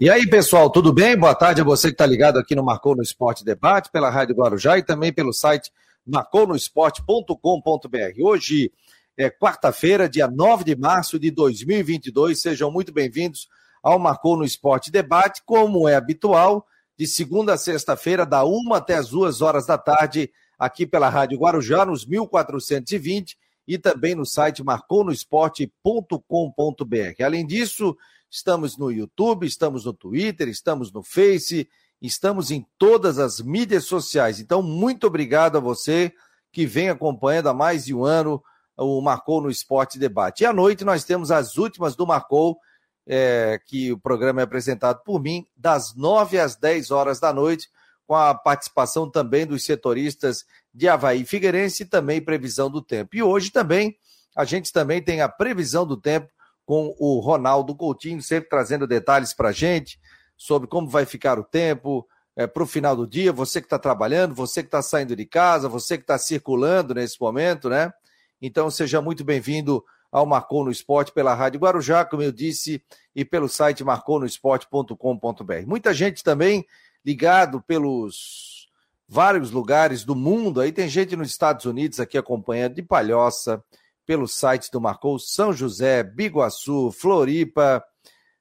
[0.00, 1.16] E aí, pessoal, tudo bem?
[1.16, 4.34] Boa tarde a você que está ligado aqui no Marcou no Esporte Debate, pela Rádio
[4.34, 5.70] Guarujá e também pelo site
[6.04, 8.20] marconosport.com.br.
[8.20, 8.72] Hoje
[9.16, 12.40] é quarta-feira, dia 9 de março de 2022.
[12.40, 13.48] Sejam muito bem-vindos
[13.80, 16.66] ao Marcou no Esporte Debate, como é habitual,
[16.98, 21.38] de segunda a sexta-feira, da uma até as duas horas da tarde, aqui pela Rádio
[21.38, 27.24] Guarujá, nos 1420 e também no site marconosport.com.br.
[27.24, 27.96] Além disso,
[28.34, 31.68] estamos no YouTube, estamos no Twitter, estamos no Face,
[32.02, 34.40] estamos em todas as mídias sociais.
[34.40, 36.12] Então, muito obrigado a você
[36.50, 38.42] que vem acompanhando há mais de um ano
[38.76, 40.42] o Marcou no Esporte Debate.
[40.42, 42.58] E à noite nós temos as últimas do Marcou,
[43.06, 47.68] é, que o programa é apresentado por mim, das 9 às 10 horas da noite,
[48.04, 50.44] com a participação também dos setoristas
[50.74, 53.14] de Havaí Figueirense e também previsão do tempo.
[53.14, 53.96] E hoje também,
[54.34, 56.33] a gente também tem a previsão do tempo
[56.64, 59.98] com o Ronaldo Coutinho, sempre trazendo detalhes para a gente
[60.36, 62.06] sobre como vai ficar o tempo
[62.36, 63.32] é, para o final do dia.
[63.32, 67.20] Você que está trabalhando, você que está saindo de casa, você que está circulando nesse
[67.20, 67.92] momento, né?
[68.40, 72.82] Então seja muito bem-vindo ao Marcou no Esporte pela Rádio Guarujá, como eu disse,
[73.14, 75.66] e pelo site marconosport.com.br.
[75.66, 76.64] Muita gente também
[77.04, 78.68] ligado pelos
[79.08, 80.60] vários lugares do mundo.
[80.60, 83.62] Aí tem gente nos Estados Unidos aqui acompanhando de Palhoça,
[84.06, 87.84] pelo site do Marcou, São José, Biguaçu, Floripa,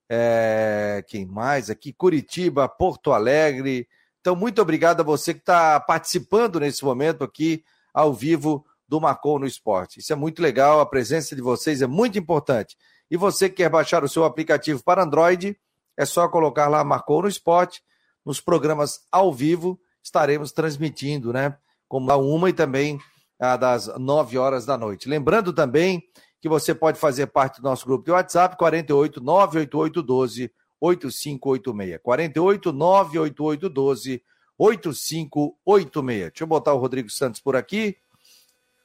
[0.09, 1.93] é, quem mais aqui?
[1.93, 3.87] Curitiba, Porto Alegre.
[4.21, 9.39] Então, muito obrigado a você que está participando nesse momento aqui, ao vivo, do Marcou
[9.39, 9.99] no Esporte.
[9.99, 12.77] Isso é muito legal, a presença de vocês é muito importante.
[13.09, 15.57] E você que quer baixar o seu aplicativo para Android,
[15.97, 17.81] é só colocar lá Marcou no Esporte.
[18.25, 21.57] Nos programas ao vivo estaremos transmitindo, né?
[21.87, 22.99] Como a uma e também
[23.39, 25.09] das nove horas da noite.
[25.09, 26.03] Lembrando também
[26.41, 31.99] que você pode fazer parte do nosso grupo de WhatsApp, 48 988 12 8586.
[32.03, 34.23] 48 988 12
[34.57, 36.19] 8586.
[36.31, 37.97] Deixa eu botar o Rodrigo Santos por aqui.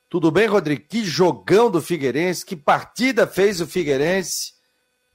[0.09, 0.87] Tudo bem, Rodrigo?
[0.89, 4.55] Que jogão do Figueirense, que partida fez o Figueirense,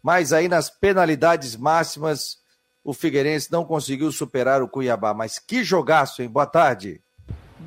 [0.03, 2.37] mas aí nas penalidades máximas
[2.83, 5.13] o Figueirense não conseguiu superar o Cuiabá.
[5.13, 6.29] Mas que jogaço, hein?
[6.29, 7.01] Boa tarde.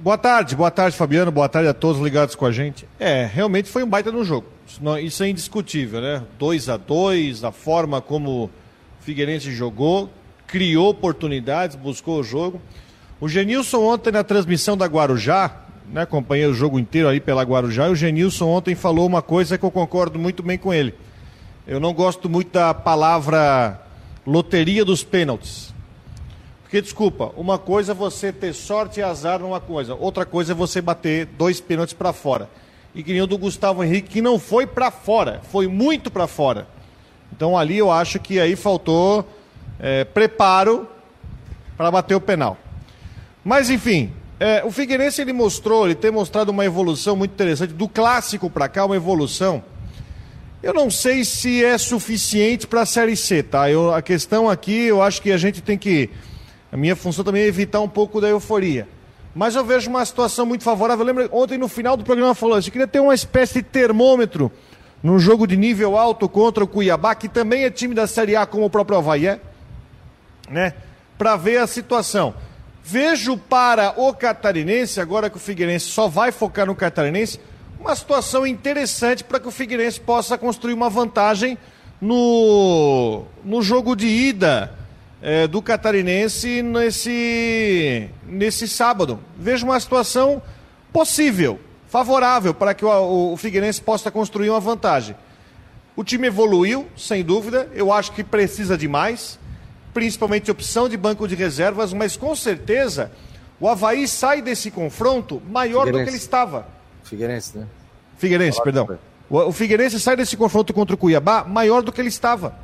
[0.02, 1.32] Boa tarde, boa tarde, Fabiano.
[1.32, 2.86] Boa tarde a todos ligados com a gente.
[3.00, 4.46] É, realmente foi um baita no jogo.
[5.02, 6.22] Isso, é indiscutível, né?
[6.38, 8.50] 2 a 2 a forma como o
[9.00, 10.10] Figueirense jogou,
[10.46, 12.60] criou oportunidades, buscou o jogo.
[13.20, 17.88] O Genilson ontem na transmissão da Guarujá, né, acompanhei o jogo inteiro aí pela Guarujá,
[17.88, 20.94] e o Genilson ontem falou uma coisa que eu concordo muito bem com ele.
[21.66, 23.80] Eu não gosto muito da palavra
[24.26, 25.74] loteria dos pênaltis.
[26.66, 30.54] Porque, desculpa, uma coisa é você ter sorte e azar numa coisa, outra coisa é
[30.54, 32.50] você bater dois pênaltis para fora.
[32.93, 36.27] E que nem o do Gustavo Henrique, que não foi para fora, foi muito para
[36.27, 36.66] fora.
[37.32, 39.25] Então ali eu acho que aí faltou
[39.78, 40.88] é, preparo
[41.77, 42.59] para bater o penal.
[43.44, 47.75] Mas enfim, é, o Figueirense ele mostrou, ele tem mostrado uma evolução muito interessante.
[47.75, 49.62] Do clássico para cá, uma evolução.
[50.60, 53.71] Eu não sei se é suficiente para a Série C, tá?
[53.71, 56.10] Eu, a questão aqui, eu acho que a gente tem que.
[56.76, 58.87] A minha função também é evitar um pouco da euforia.
[59.34, 61.06] Mas eu vejo uma situação muito favorável.
[61.06, 62.59] Lembra, ontem no final do programa falou.
[62.59, 64.53] Eu queria ter uma espécie de termômetro
[65.03, 68.44] num jogo de nível alto contra o Cuiabá, que também é time da Série A,
[68.44, 69.41] como o próprio Havaí é,
[70.50, 70.75] né?
[71.16, 72.34] Para ver a situação.
[72.84, 77.41] Vejo para o catarinense, agora que o Figueirense só vai focar no catarinense,
[77.81, 81.56] uma situação interessante para que o Figueirense possa construir uma vantagem
[81.98, 84.75] no, no jogo de ida
[85.22, 89.19] é, do catarinense nesse, nesse sábado.
[89.38, 90.43] Vejo uma situação
[90.93, 95.16] possível, favorável para que o, o Figueirense possa construir uma vantagem.
[95.94, 99.38] O time evoluiu, sem dúvida, eu acho que precisa de mais
[99.97, 103.10] principalmente opção de banco de reservas, mas com certeza
[103.59, 106.66] o Havaí sai desse confronto maior do que ele estava.
[107.03, 107.66] Figueirense, né?
[108.19, 108.87] Figueirense, perdão.
[109.31, 112.54] O Figueirense sai desse confronto contra o Cuiabá maior do que ele estava.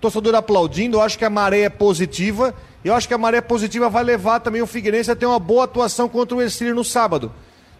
[0.00, 2.54] Torcedor aplaudindo, eu acho que a maré é positiva.
[2.84, 5.64] Eu acho que a maré positiva vai levar também o Figueirense a ter uma boa
[5.64, 7.32] atuação contra o Ercílio no sábado.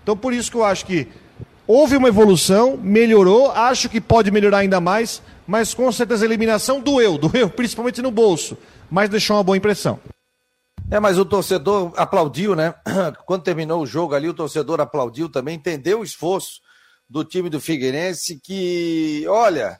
[0.02, 1.08] Então por isso que eu acho que
[1.67, 6.81] houve uma evolução, melhorou, acho que pode melhorar ainda mais, mas com certeza a eliminação
[6.81, 8.56] doeu, doeu principalmente no bolso
[8.90, 10.00] mas deixou uma boa impressão.
[10.90, 12.75] É, mas o torcedor aplaudiu, né?
[13.25, 16.61] Quando terminou o jogo ali, o torcedor aplaudiu também, entendeu o esforço
[17.08, 19.78] do time do Figueirense, que, olha,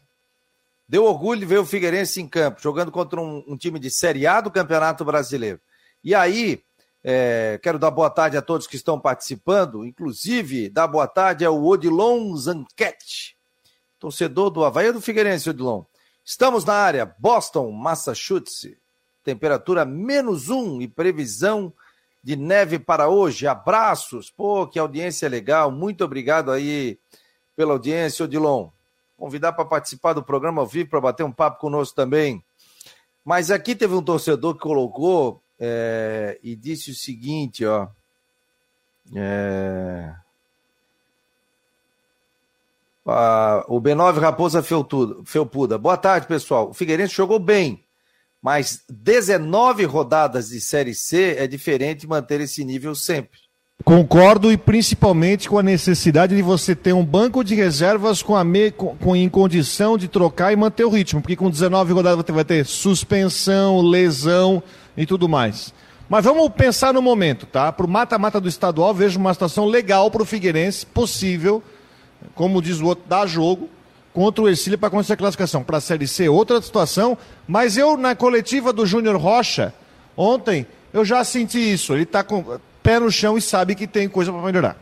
[0.91, 4.27] deu orgulho de ver o Figueirense em campo, jogando contra um, um time de Série
[4.27, 5.61] A do Campeonato Brasileiro.
[6.03, 6.65] E aí,
[7.05, 11.65] é, quero dar boa tarde a todos que estão participando, inclusive, dar boa tarde ao
[11.65, 13.37] Odilon Zanquete,
[14.01, 15.85] torcedor do Havaí do Figueirense, Odilon.
[16.25, 18.77] Estamos na área, Boston, Massachusetts.
[19.23, 21.73] temperatura menos um e previsão
[22.21, 23.47] de neve para hoje.
[23.47, 25.71] Abraços, pô, que audiência legal.
[25.71, 26.99] Muito obrigado aí
[27.55, 28.71] pela audiência, Odilon.
[29.21, 32.43] Convidar para participar do programa ao vivo, para bater um papo conosco também.
[33.23, 37.87] Mas aqui teve um torcedor que colocou é, e disse o seguinte, ó.
[39.15, 40.15] É...
[43.07, 45.77] Ah, o B9 Raposa Felpuda.
[45.77, 46.71] Boa tarde, pessoal.
[46.71, 47.85] O Figueirense jogou bem,
[48.41, 53.39] mas 19 rodadas de Série C é diferente manter esse nível sempre.
[53.85, 58.45] Concordo e principalmente com a necessidade de você ter um banco de reservas com, a
[58.45, 58.71] me...
[58.71, 62.33] com, com em condição de trocar e manter o ritmo, porque com 19 rodadas você
[62.33, 64.63] vai ter suspensão, lesão
[64.97, 65.73] e tudo mais.
[66.11, 67.73] Mas vamos pensar no momento, tá?
[67.73, 71.63] Para o mata-mata do estadual, vejo uma situação legal para o Figueirense, possível,
[72.35, 73.69] como diz o outro, dar jogo
[74.13, 75.63] contra o Ercílio para conseguir a classificação.
[75.63, 77.17] Para a Série C, outra situação,
[77.47, 79.73] mas eu, na coletiva do Júnior Rocha,
[80.17, 81.95] ontem, eu já senti isso.
[81.95, 84.77] Ele está com pé no chão e sabe que tem coisa para melhorar.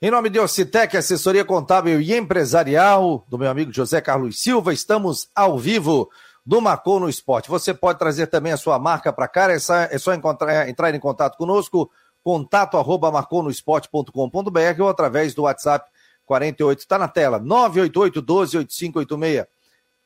[0.00, 5.28] Em nome de Ocitec, assessoria contábil e empresarial, do meu amigo José Carlos Silva, estamos
[5.34, 6.08] ao vivo
[6.46, 7.48] do Marcou no Esporte.
[7.48, 10.94] Você pode trazer também a sua marca para cá, é só, é só encontrar, entrar
[10.94, 11.90] em contato conosco,
[12.22, 15.90] contato arroba marconosport.com.br ou através do WhatsApp
[16.24, 19.46] 48, está na tela, 988 12 8586.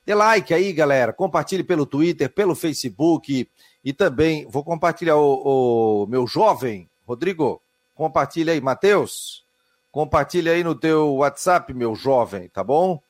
[0.04, 3.48] Dê like aí, galera, compartilhe pelo Twitter, pelo Facebook
[3.84, 7.60] e também vou compartilhar o, o meu jovem, Rodrigo,
[7.94, 9.44] compartilha aí, Matheus,
[9.90, 13.02] compartilha aí no teu WhatsApp, meu jovem, tá bom?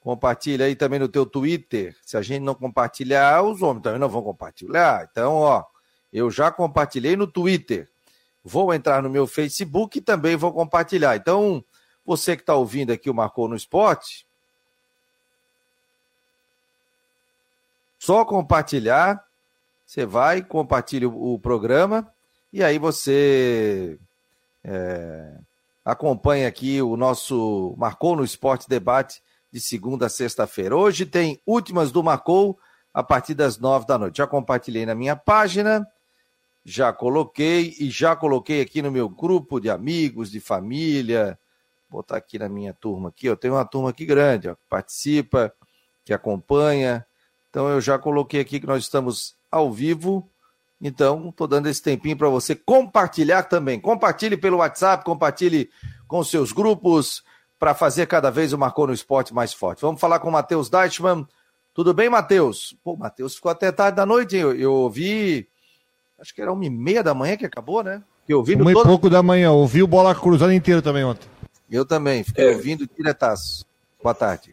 [0.00, 1.96] Compartilha aí também no teu Twitter.
[2.04, 5.08] Se a gente não compartilhar, os homens também não vão compartilhar.
[5.08, 5.64] Então, ó,
[6.12, 7.88] eu já compartilhei no Twitter.
[8.42, 11.14] Vou entrar no meu Facebook e também vou compartilhar.
[11.14, 11.64] Então,
[12.04, 14.26] você que está ouvindo aqui o Marcou no Esporte,
[17.96, 19.24] só compartilhar.
[19.86, 22.12] Você vai, compartilha o, o programa
[22.52, 23.98] e aí você
[24.62, 25.38] é,
[25.84, 30.76] acompanha aqui o nosso Marcou no Esporte Debate de segunda a sexta-feira.
[30.76, 32.58] Hoje tem últimas do Marcou
[32.92, 34.18] a partir das nove da noite.
[34.18, 35.86] Já compartilhei na minha página,
[36.64, 41.38] já coloquei e já coloquei aqui no meu grupo de amigos, de família.
[41.88, 44.64] Vou botar aqui na minha turma aqui, eu tenho uma turma aqui grande, ó, que
[44.68, 45.52] participa,
[46.04, 47.06] que acompanha.
[47.50, 50.28] Então eu já coloquei aqui que nós estamos ao vivo.
[50.82, 53.78] Então, estou dando esse tempinho para você compartilhar também.
[53.78, 55.70] Compartilhe pelo WhatsApp, compartilhe
[56.08, 57.22] com seus grupos,
[57.62, 59.82] para fazer cada vez o Marcou no Esporte mais forte.
[59.82, 61.24] Vamos falar com o Matheus Deichmann.
[61.72, 62.76] Tudo bem, Matheus?
[62.82, 64.42] Pô, Matheus ficou até tarde da noite, hein?
[64.42, 65.46] Eu, eu ouvi.
[66.18, 68.02] Acho que era uma e meia da manhã que acabou, né?
[68.28, 68.84] Eu ouvi uma todo...
[68.84, 69.52] e pouco da manhã.
[69.52, 71.28] Ouvi o bola cruzada inteiro também ontem.
[71.70, 72.50] Eu também, fiquei é.
[72.50, 73.64] ouvindo diretaço.
[74.02, 74.50] Boa tarde.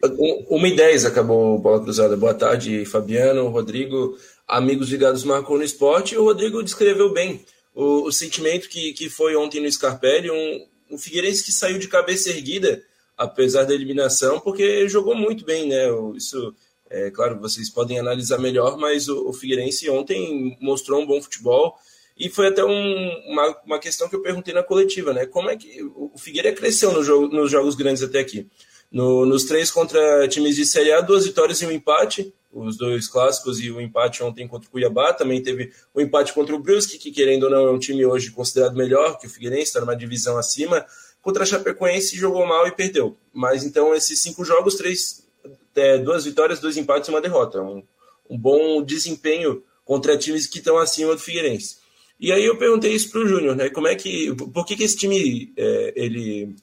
[0.48, 2.16] Uma e dez acabou o bola cruzada.
[2.16, 4.16] Boa tarde, Fabiano, Rodrigo,
[4.50, 6.16] amigos ligados Marcou no Esporte.
[6.16, 7.44] O Rodrigo descreveu bem
[7.74, 11.88] o, o sentimento que, que foi ontem no Scarpelli, um, um Figueirense que saiu de
[11.88, 12.82] cabeça erguida
[13.16, 15.86] apesar da eliminação, porque jogou muito bem, né?
[16.16, 16.54] Isso,
[16.88, 21.76] é claro, vocês podem analisar melhor, mas o, o Figueirense ontem mostrou um bom futebol
[22.16, 25.26] e foi até um, uma, uma questão que eu perguntei na coletiva, né?
[25.26, 28.48] Como é que o Figueiredo cresceu no jogo, nos jogos grandes até aqui?
[28.90, 33.06] No, nos três contra times de Série A, duas vitórias e um empate, os dois
[33.06, 35.12] clássicos e o empate ontem contra o Cuiabá.
[35.12, 38.30] Também teve o empate contra o Brusque, que querendo ou não é um time hoje
[38.30, 40.84] considerado melhor que o Figueirense, está numa divisão acima.
[41.22, 43.16] Contra a Chapecoense jogou mal e perdeu.
[43.32, 45.26] Mas então esses cinco jogos, três,
[45.74, 47.62] é, duas vitórias, dois empates e uma derrota.
[47.62, 47.82] Um,
[48.28, 51.78] um bom desempenho contra times que estão acima do Figueirense.
[52.18, 53.70] E aí eu perguntei isso para o Júnior, né?
[53.70, 56.54] Como é que, por que, que esse time é, ele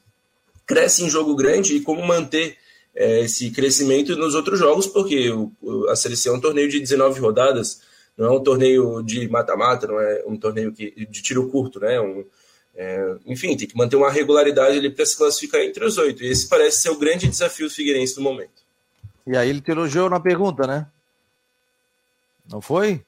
[0.68, 2.58] cresce em jogo grande e como manter
[2.98, 4.88] é, esse crescimento nos outros jogos?
[4.88, 7.82] Porque o, a seleção é um torneio de 19 rodadas,
[8.18, 12.02] não é um torneio de mata-mata, não é um torneio que, de tiro curto, né?
[12.02, 12.26] Um,
[12.76, 16.24] é, enfim, tem que manter uma regularidade ali para se classificar entre os oito.
[16.24, 18.66] E esse parece ser o grande desafio do Figueirense no momento.
[19.26, 20.88] E aí ele te elogiou na pergunta, né?
[22.50, 23.02] Não foi?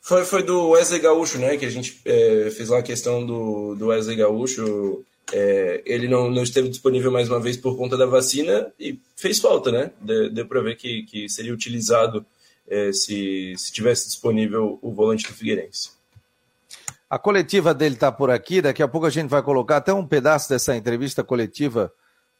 [0.00, 1.56] Foi, foi do Wesley Gaúcho, né?
[1.56, 5.04] Que a gente é, fez lá a questão do, do Wesley Gaúcho.
[5.32, 9.38] É, ele não, não esteve disponível mais uma vez por conta da vacina e fez
[9.38, 9.90] falta, né?
[10.32, 12.26] Deu para ver que, que seria utilizado
[12.66, 15.90] é, se, se tivesse disponível o volante do Figueirense.
[17.08, 20.06] A coletiva dele está por aqui, daqui a pouco a gente vai colocar até um
[20.06, 21.92] pedaço dessa entrevista coletiva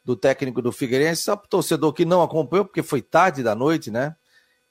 [0.05, 3.55] do técnico do Figueirense, só para o torcedor que não acompanhou, porque foi tarde da
[3.55, 4.15] noite, né?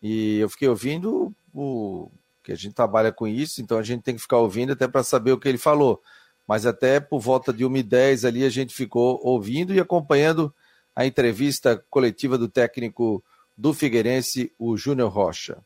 [0.02, 2.10] E eu fiquei ouvindo o
[2.44, 5.04] que a gente trabalha com isso, então a gente tem que ficar ouvindo até para
[5.04, 6.02] saber o que ele falou.
[6.50, 10.52] Mas até por volta de 1h10 ali a gente ficou ouvindo e acompanhando
[10.96, 13.24] a entrevista coletiva do técnico
[13.56, 15.60] do Figueirense, o Júnior Rocha.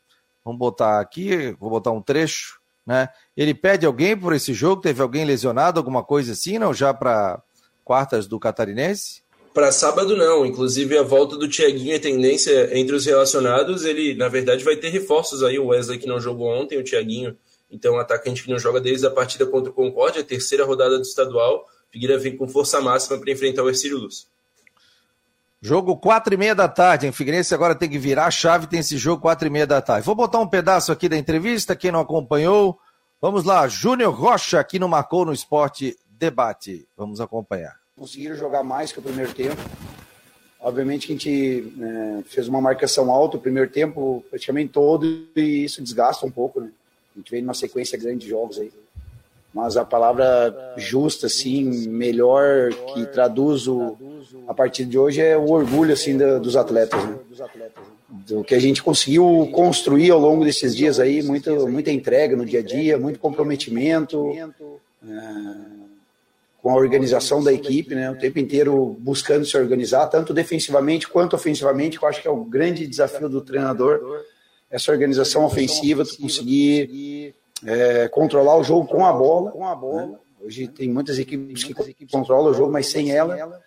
[0.43, 3.07] Vamos botar aqui, vou botar um trecho, né?
[3.37, 4.81] Ele pede alguém por esse jogo?
[4.81, 6.73] Teve alguém lesionado, alguma coisa assim, não?
[6.73, 7.41] Já para
[7.85, 9.23] quartas do Catarinense?
[9.53, 10.45] Para sábado, não.
[10.45, 13.85] Inclusive, a volta do Thiaguinho é tendência entre os relacionados.
[13.85, 15.57] Ele, na verdade, vai ter reforços aí.
[15.57, 17.37] O Wesley que não jogou ontem, o Thiaguinho,
[17.73, 21.01] então, atacante que não joga desde a partida contra o Concórdia, a terceira rodada do
[21.01, 21.65] estadual.
[21.91, 24.27] Figueira vem com força máxima para enfrentar o Ercílio Luz.
[25.59, 27.11] Jogo quatro e meia da tarde, hein?
[27.11, 30.05] Figueirense agora tem que virar a chave, tem esse jogo quatro e meia da tarde.
[30.05, 32.77] Vou botar um pedaço aqui da entrevista, quem não acompanhou.
[33.19, 36.87] Vamos lá, Júnior Rocha aqui no Marcou no Esporte Debate.
[36.95, 37.79] Vamos acompanhar.
[37.97, 39.61] Conseguiram jogar mais que o primeiro tempo.
[40.59, 45.63] Obviamente que a gente é, fez uma marcação alta o primeiro tempo, praticamente todo, e
[45.63, 46.69] isso desgasta um pouco, né?
[47.15, 48.71] A gente veio numa sequência grande de jogos aí
[49.53, 53.95] mas a palavra justa, assim, melhor, que traduz o,
[54.47, 57.19] a partir de hoje é o orgulho, assim, dos atletas, né?
[58.09, 62.45] Do que a gente conseguiu construir ao longo desses dias aí, muita, muita entrega no
[62.45, 65.19] dia a dia, muito comprometimento, é,
[66.61, 68.09] com a organização da equipe, né?
[68.09, 72.31] O tempo inteiro buscando se organizar, tanto defensivamente quanto ofensivamente, que eu acho que é
[72.31, 74.23] o grande desafio do treinador,
[74.73, 79.51] essa organização ofensiva, conseguir é, controlar o jogo com a bola.
[79.51, 80.07] Com a bola.
[80.07, 80.15] Né?
[80.43, 83.61] Hoje tem muitas equipes que controlam o jogo, mas sem ela.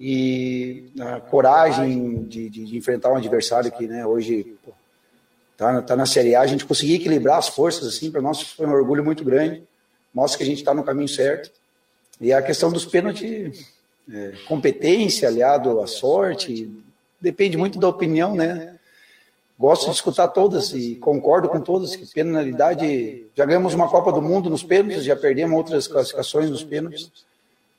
[0.00, 4.56] E a coragem de, de enfrentar um adversário que né, hoje
[5.52, 8.66] está tá na Série A, a gente conseguir equilibrar as forças, assim, para nós foi
[8.66, 9.62] um orgulho muito grande.
[10.14, 11.50] Mostra que a gente está no caminho certo.
[12.18, 13.68] E a questão dos pênaltis,
[14.10, 16.72] é, competência aliado à sorte,
[17.20, 18.77] depende muito da opinião, né?
[19.58, 23.26] Gosto de escutar todas e concordo com todas que penalidade.
[23.34, 27.10] Já ganhamos uma Copa do Mundo nos pênaltis, já perdemos outras classificações nos pênaltis.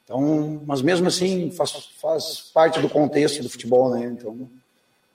[0.03, 1.71] Então, mas mesmo assim faz,
[2.01, 4.05] faz parte do contexto do futebol, né?
[4.05, 4.49] Então,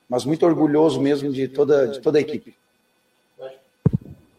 [0.08, 2.54] mas muito orgulhoso mesmo de toda de toda a equipe.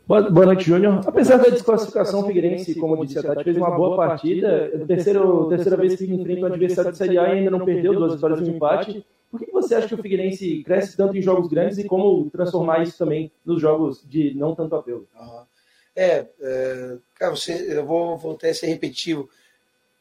[0.08, 1.02] Boa, boa noite, Júnior.
[1.06, 4.72] Apesar da desclassificação, o Figueirense, como disse a Tati, fez uma boa partida.
[4.72, 7.66] É a terceira, terceira vez que enfrenta o adversário de Série A e ainda não
[7.66, 9.06] perdeu, duas vitórias e um empate.
[9.38, 12.82] Por que você acha que o Figueirense cresce tanto em jogos grandes e como transformar
[12.84, 15.08] isso também nos jogos de não tanto apelo?
[15.20, 15.44] Uhum.
[15.96, 19.30] É, é, cara, você, eu vou, vou até ser repetitivo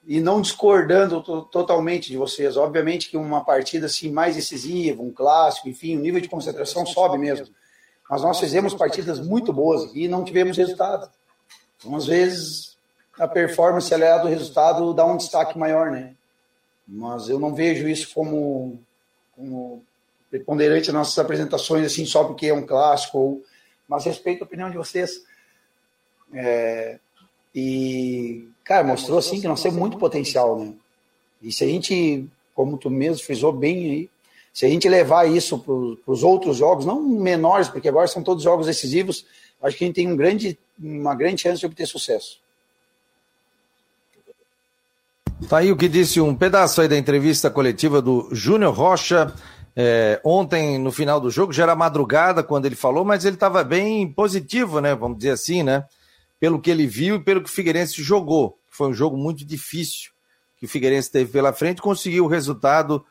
[0.07, 2.57] e não discordando totalmente de vocês.
[2.57, 7.17] Obviamente que uma partida assim mais decisiva, um clássico, enfim, o nível de concentração sobe
[7.19, 7.47] mesmo.
[8.09, 11.11] Mas nós fizemos partidas muito boas e não tivemos resultado.
[11.79, 12.77] Então, às vezes,
[13.19, 16.15] a performance aliada do resultado dá um destaque maior, né?
[16.87, 18.79] Mas eu não vejo isso como
[19.37, 19.83] como
[20.31, 23.45] preponderante nas nossas apresentações, assim, só porque é um clássico, ou...
[23.89, 25.23] mas respeito a opinião de vocês.
[26.33, 26.99] É...
[27.55, 30.75] E, cara, mostrou, assim, que nós temos muito potencial, né?
[31.41, 34.11] E se a gente, como tu mesmo frisou bem aí,
[34.53, 38.43] se a gente levar isso para os outros jogos, não menores, porque agora são todos
[38.43, 39.27] jogos decisivos,
[39.63, 42.39] acho que a gente tem um grande, uma grande chance de obter sucesso.
[45.49, 49.33] Tá aí o que disse um pedaço aí da entrevista coletiva do Júnior Rocha.
[49.77, 53.63] É, ontem, no final do jogo, já era madrugada quando ele falou, mas ele estava
[53.65, 54.95] bem positivo, né?
[54.95, 55.85] Vamos dizer assim, né?
[56.39, 58.59] Pelo que ele viu e pelo que o Figueirense jogou.
[58.71, 60.13] Foi um jogo muito difícil
[60.57, 63.05] que o Figueirense teve pela frente, conseguiu o resultado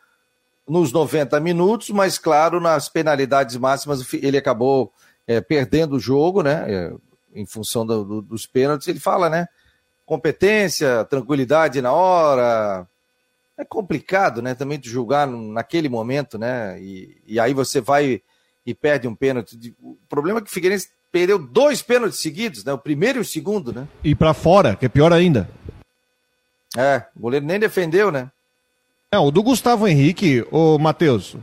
[0.67, 4.91] nos 90 minutos, mas claro, nas penalidades máximas ele acabou
[5.27, 6.65] é, perdendo o jogo, né?
[6.67, 6.93] É,
[7.35, 8.87] em função do, do, dos pênaltis.
[8.87, 9.47] Ele fala, né?
[10.13, 12.87] Competência, tranquilidade na hora.
[13.57, 14.53] É complicado, né?
[14.53, 16.79] Também de julgar naquele momento, né?
[16.79, 18.21] E, e aí você vai
[18.65, 19.73] e perde um pênalti.
[19.81, 22.71] O problema é que o Figueirense perdeu dois pênaltis seguidos, né?
[22.73, 23.87] O primeiro e o segundo, né?
[24.03, 25.49] E para fora, que é pior ainda.
[26.77, 28.29] É, o goleiro nem defendeu, né?
[29.11, 31.35] É, o do Gustavo Henrique, o Matheus,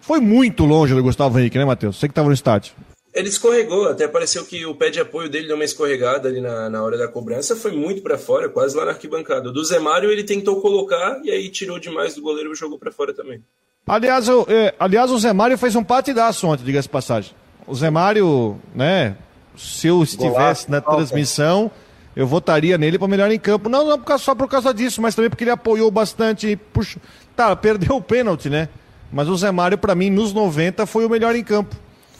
[0.00, 1.98] foi muito longe do Gustavo Henrique, né, Matheus?
[1.98, 2.74] Você que estava no estádio.
[3.14, 6.70] Ele escorregou, até pareceu que o pé de apoio dele deu uma escorregada ali na,
[6.70, 9.50] na hora da cobrança, foi muito para fora, quase lá na arquibancada.
[9.50, 12.78] O do Zé Mário ele tentou colocar e aí tirou demais do goleiro e jogou
[12.78, 13.42] para fora também.
[13.86, 17.32] Aliás, eu, é, aliás, o Zé Mário fez um partidaço ontem, diga-se passagem.
[17.66, 19.14] O Zé Mário, né,
[19.56, 21.70] se eu estivesse na transmissão,
[22.16, 23.68] eu votaria nele para melhor em campo.
[23.68, 26.56] Não, não só por causa disso, mas também porque ele apoiou bastante.
[26.72, 26.98] Puxa,
[27.36, 28.68] tá, perdeu o pênalti, né?
[29.12, 31.76] Mas o Zé Mário, para mim, nos 90, foi o melhor em campo.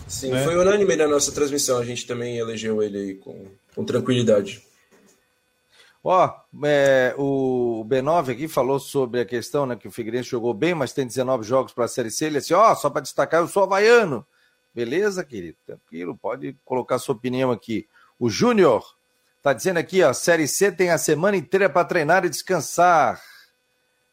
[0.08, 0.44] Sim, né?
[0.44, 1.78] foi unânime na nossa transmissão.
[1.78, 4.62] A gente também elegeu ele aí com, com tranquilidade.
[6.04, 10.74] Ó, é, o B9 aqui falou sobre a questão, né, que o Figueirense jogou bem,
[10.74, 12.26] mas tem 19 jogos para a Série C.
[12.26, 14.26] Ele disse, ó, só para destacar, eu sou havaiano.
[14.74, 15.56] Beleza, querido?
[15.64, 17.86] Tranquilo, pode colocar sua opinião aqui.
[18.18, 18.84] O Júnior
[19.40, 23.22] tá dizendo aqui, ó, Série C tem a semana inteira para treinar e descansar.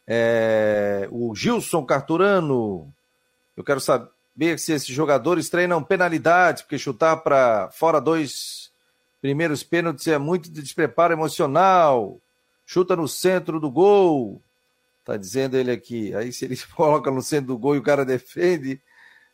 [0.06, 2.92] É, o Gilson Carturano,
[3.56, 8.72] eu quero saber ver se esses jogadores treinam penalidades, porque chutar para fora dois
[9.22, 12.20] primeiros pênaltis é muito de despreparo emocional.
[12.66, 14.42] Chuta no centro do gol.
[15.04, 16.14] Tá dizendo ele aqui.
[16.16, 18.80] Aí se ele coloca no centro do gol e o cara defende.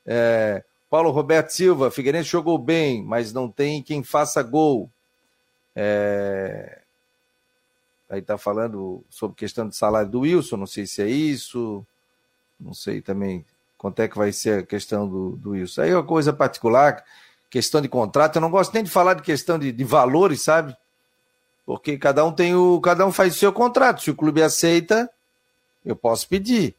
[0.05, 4.89] É, Paulo Roberto Silva, Figueirense jogou bem, mas não tem quem faça gol.
[5.75, 6.81] É...
[8.09, 11.85] Aí tá falando sobre questão de salário do Wilson, não sei se é isso.
[12.59, 13.43] Não sei também
[13.85, 15.83] quanto é que vai ser a questão do, do Wilson.
[15.83, 17.03] Aí é uma coisa particular,
[17.51, 18.37] questão de contrato.
[18.37, 20.75] Eu não gosto nem de falar de questão de, de valores, sabe?
[21.67, 22.81] Porque cada um tem o.
[22.81, 24.01] Cada um faz o seu contrato.
[24.01, 25.07] Se o clube aceita,
[25.85, 26.73] eu posso pedir.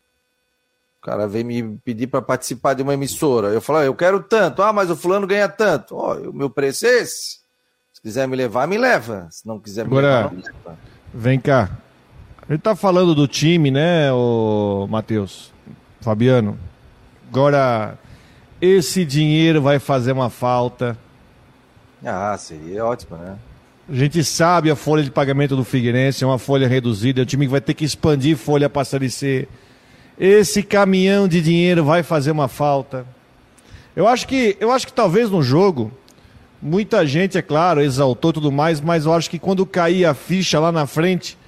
[1.01, 3.51] O cara vem me pedir para participar de uma emissora.
[3.51, 4.61] Eu falo, ah, eu quero tanto.
[4.61, 5.95] Ah, mas o fulano ganha tanto.
[5.95, 7.39] Ó, oh, o meu preço é esse.
[7.93, 9.29] Se quiser me levar, me leva.
[9.31, 10.79] Se não quiser me Agora, levar, não me leva.
[11.15, 11.71] Vem cá.
[12.49, 15.53] A gente tá falando do time, né, o Matheus?
[16.01, 16.59] Fabiano.
[17.31, 17.99] Agora,
[18.61, 20.97] esse dinheiro vai fazer uma falta.
[22.05, 23.37] Ah, seria ótimo, né?
[23.89, 27.27] A gente sabe a folha de pagamento do Figueirense, é uma folha reduzida, é um
[27.27, 29.47] time que vai ter que expandir folha para a Série C.
[30.19, 33.07] Esse caminhão de dinheiro vai fazer uma falta.
[33.95, 35.93] Eu acho que, eu acho que talvez no jogo,
[36.61, 40.59] muita gente, é claro, exaltou tudo mais, mas eu acho que quando cair a ficha
[40.59, 41.39] lá na frente,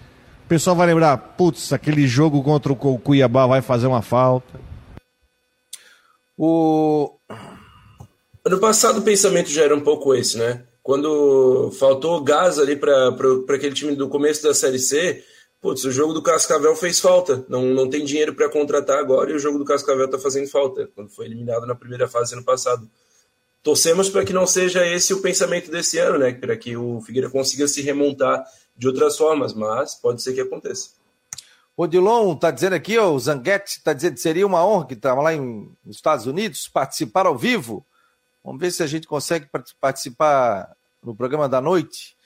[0.45, 4.68] o pessoal vai lembrar, putz, aquele jogo contra o Cuiabá vai fazer uma falta.
[6.41, 7.19] O
[8.45, 10.65] ano passado o pensamento já era um pouco esse, né?
[10.85, 13.09] Quando faltou gás ali para
[13.49, 15.25] aquele time do começo da Série C,
[15.61, 17.45] putz, o jogo do Cascavel fez falta.
[17.49, 20.89] Não, não tem dinheiro para contratar agora e o jogo do Cascavel está fazendo falta,
[20.95, 22.89] quando foi eliminado na primeira fase ano passado.
[23.61, 26.33] Torcemos para que não seja esse o pensamento desse ano, né?
[26.33, 28.45] Para que o Figueira consiga se remontar
[28.77, 30.91] de outras formas, mas pode ser que aconteça.
[31.79, 34.95] O Dilon está dizendo aqui, ó, o Zanguete está dizendo que seria uma honra que
[34.95, 37.87] estava lá em, nos Estados Unidos participar ao vivo.
[38.45, 39.49] Vamos ver se a gente consegue
[39.81, 42.17] participar no programa da noite.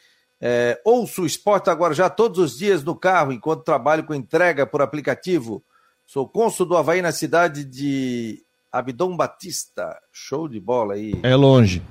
[0.41, 4.67] É, ouço o esporte agora já todos os dias no carro, enquanto trabalho com entrega
[4.67, 5.63] por aplicativo.
[6.07, 10.01] Sou cônsul do Havaí na cidade de Abdom Batista.
[10.11, 11.13] Show de bola aí.
[11.23, 11.83] É longe.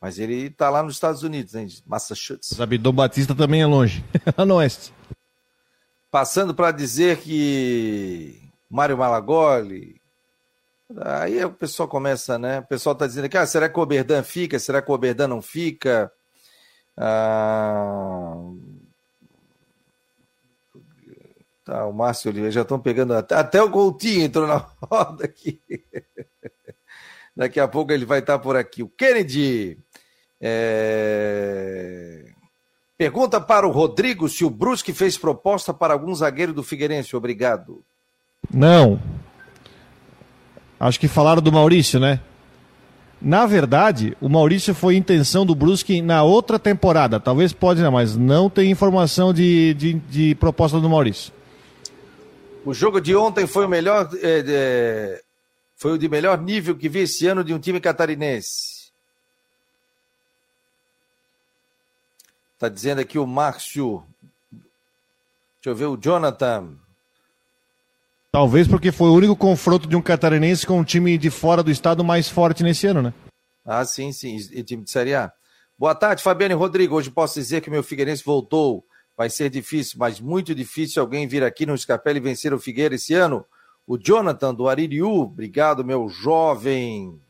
[0.00, 1.68] Mas ele está lá nos Estados Unidos, hein?
[1.86, 2.58] Massachusetts.
[2.58, 4.02] Abdom Batista também é longe.
[4.38, 4.96] lá no oeste.
[6.10, 9.98] Passando para dizer que Mário Malagoli,
[10.96, 12.60] Aí o pessoal começa, né?
[12.60, 14.58] O pessoal está dizendo aqui, ah, será que o Oberdan fica?
[14.58, 16.10] Será que o Oberdan não fica?
[16.96, 18.34] Ah...
[21.64, 24.56] Tá, o Márcio Oliveira, já estão pegando até, até o Coutinho entrou na
[24.90, 25.60] roda aqui.
[27.36, 28.82] Daqui a pouco ele vai estar por aqui.
[28.82, 29.78] O Kennedy
[30.40, 32.27] é...
[32.98, 37.14] pergunta para o Rodrigo se o Brusque fez proposta para algum zagueiro do Figueirense.
[37.14, 37.80] Obrigado.
[38.52, 39.00] Não.
[40.80, 42.20] Acho que falaram do Maurício, né?
[43.20, 47.18] Na verdade, o Maurício foi intenção do Brusque na outra temporada.
[47.18, 51.32] Talvez pode, não, mas não tem informação de, de, de proposta do Maurício.
[52.64, 54.08] O jogo de ontem foi o melhor.
[54.22, 55.22] É, é,
[55.76, 58.77] foi o de melhor nível que vi esse ano de um time catarinense.
[62.58, 64.02] Tá dizendo aqui o Márcio.
[64.50, 66.76] Deixa eu ver o Jonathan.
[68.32, 71.70] Talvez porque foi o único confronto de um catarinense com um time de fora do
[71.70, 73.14] estado mais forte nesse ano, né?
[73.64, 74.36] Ah, sim, sim.
[74.52, 75.32] E time de Série A.
[75.78, 76.96] Boa tarde, Fabiano e Rodrigo.
[76.96, 78.84] Hoje posso dizer que meu Figueirense voltou.
[79.16, 82.96] Vai ser difícil, mas muito difícil alguém vir aqui no Escapela e vencer o Figueira
[82.96, 83.44] esse ano.
[83.86, 85.08] O Jonathan do Aririu.
[85.08, 87.20] Obrigado, meu jovem.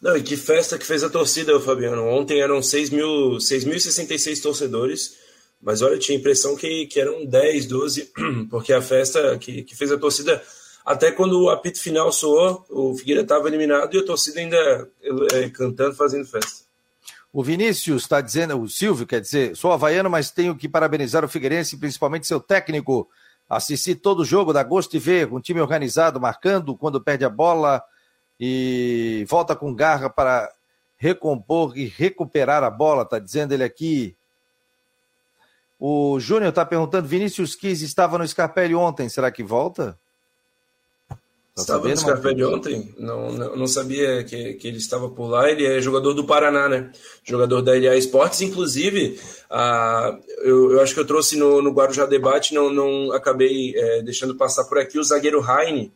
[0.00, 2.04] Não, e que festa que fez a torcida, Fabiano.
[2.06, 5.26] Ontem eram 6.066 mil, torcedores
[5.60, 8.12] mas olha, eu tinha a impressão que, que eram 10, 12,
[8.50, 10.42] porque a festa que, que fez a torcida.
[10.84, 14.88] Até quando o apito final soou, o Figueira estava eliminado e a torcida ainda
[15.32, 16.64] é, cantando, fazendo festa.
[17.32, 21.28] O Vinícius está dizendo, o Silvio quer dizer, sou havaiano, mas tenho que parabenizar o
[21.28, 23.08] Figueirense, principalmente seu técnico.
[23.48, 27.28] Assisti todo o jogo, dá gosto de ver, um time organizado, marcando quando perde a
[27.28, 27.82] bola
[28.38, 30.52] e volta com garra para
[30.96, 34.16] recompor e recuperar a bola, está dizendo ele aqui.
[35.78, 39.98] O Júnior está perguntando: Vinícius Quis estava no Scarpelli ontem, será que volta?
[41.56, 42.94] Tá estava no Scarpelli ontem?
[42.98, 45.50] Não, não, não, sabia que, que ele estava por lá.
[45.50, 46.92] Ele é jogador do Paraná, né?
[47.24, 48.42] Jogador da LA Esportes.
[48.42, 49.18] Inclusive,
[49.48, 54.02] a, eu, eu acho que eu trouxe no, no Guarujá Debate, não, não acabei é,
[54.02, 55.90] deixando passar por aqui o zagueiro Heine,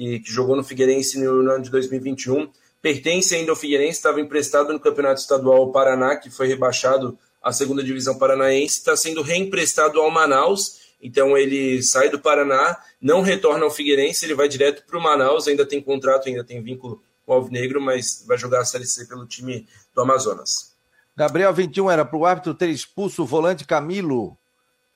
[0.00, 2.50] que, que jogou no Figueirense no, no ano de 2021.
[2.80, 7.82] Pertence ainda ao Figueirense, estava emprestado no Campeonato Estadual Paraná, que foi rebaixado a segunda
[7.82, 13.70] divisão paranaense, está sendo reemprestado ao Manaus Então ele sai do Paraná, não retorna ao
[13.70, 17.34] Figueirense, ele vai direto para o Manaus, ainda tem contrato, ainda tem vínculo com o
[17.34, 20.74] Alvinegro, mas vai jogar a Série C pelo time do Amazonas.
[21.14, 24.36] Gabriel 21 era para o árbitro ter expulso o volante Camilo,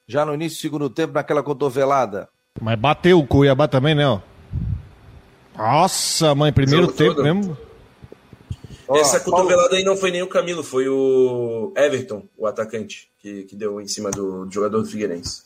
[0.06, 2.28] já no início do segundo tempo, naquela cotovelada.
[2.58, 4.06] Mas bateu o Cuiabá também, né?
[4.06, 4.20] Ó.
[5.56, 7.24] Nossa, mãe, primeiro tempo todo.
[7.24, 7.56] mesmo.
[8.90, 13.56] Essa cotovelada aí não foi nem o Camilo, foi o Everton, o atacante, que, que
[13.56, 15.44] deu em cima do, do jogador do Figueirense.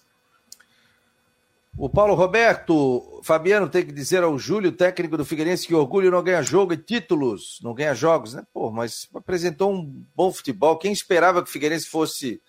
[1.77, 6.23] O Paulo Roberto, Fabiano tem que dizer ao Júlio, técnico do Figueirense, que orgulho não
[6.25, 8.43] ganha jogo e títulos, não ganha jogos, né?
[8.53, 10.77] Pô, mas apresentou um bom futebol.
[10.77, 12.43] Quem esperava que o Figueirense fosse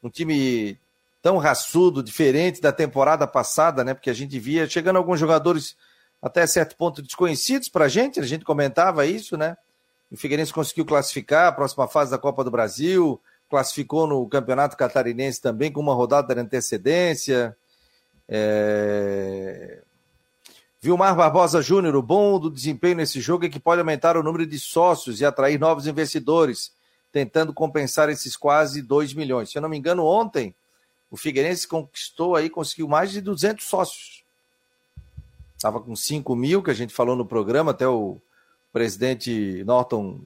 [0.00, 0.78] um time
[1.20, 3.92] tão raçudo, diferente da temporada passada, né?
[3.92, 5.74] Porque a gente via chegando alguns jogadores
[6.20, 9.56] até certo ponto desconhecidos para a gente, a gente comentava isso, né?
[10.10, 15.40] O Figueirense conseguiu classificar a próxima fase da Copa do Brasil, classificou no Campeonato Catarinense
[15.40, 17.56] também com uma rodada de antecedência.
[18.28, 19.82] É...
[20.80, 24.46] Vilmar Barbosa Júnior, o bom do desempenho nesse jogo é que pode aumentar o número
[24.46, 26.72] de sócios e atrair novos investidores,
[27.10, 29.50] tentando compensar esses quase 2 milhões.
[29.50, 30.54] Se eu não me engano, ontem
[31.10, 34.25] o Figueirense conquistou aí, conseguiu mais de 200 sócios.
[35.66, 38.18] Estava com 5 mil, que a gente falou no programa, até o
[38.72, 40.20] presidente Norton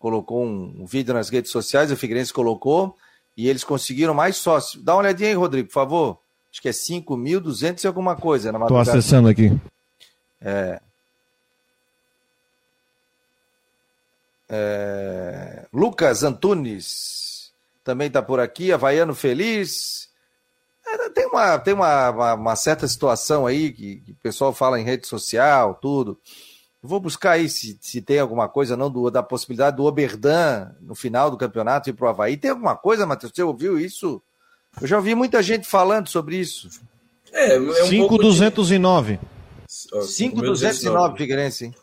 [0.00, 2.96] colocou um, vídeo nas redes sociais, o Figueirense colocou,
[3.36, 4.82] e eles conseguiram mais sócios.
[4.82, 6.18] Dá uma olhadinha aí, Rodrigo, por favor.
[6.50, 8.50] Acho que é 5.200 e alguma coisa.
[8.50, 9.56] Estou acessando aqui.
[10.40, 10.80] É,
[14.48, 17.52] é, Lucas Antunes
[17.84, 18.72] também está por aqui.
[18.72, 20.08] Havaiano Feliz.
[20.94, 24.80] É, tem uma, tem uma, uma, uma certa situação aí que, que, o pessoal fala
[24.80, 26.18] em rede social, tudo.
[26.82, 30.94] vou buscar aí se, se tem alguma coisa, não, do, da possibilidade do Oberdan no
[30.94, 32.36] final do campeonato ir para o Havaí.
[32.36, 33.32] Tem alguma coisa, Matheus?
[33.34, 34.22] Você ouviu isso?
[34.80, 36.68] Eu já ouvi muita gente falando sobre isso.
[37.32, 39.18] É, é um 5,209.
[39.18, 40.06] De...
[40.06, 41.74] 5,209 Figueirense, hein?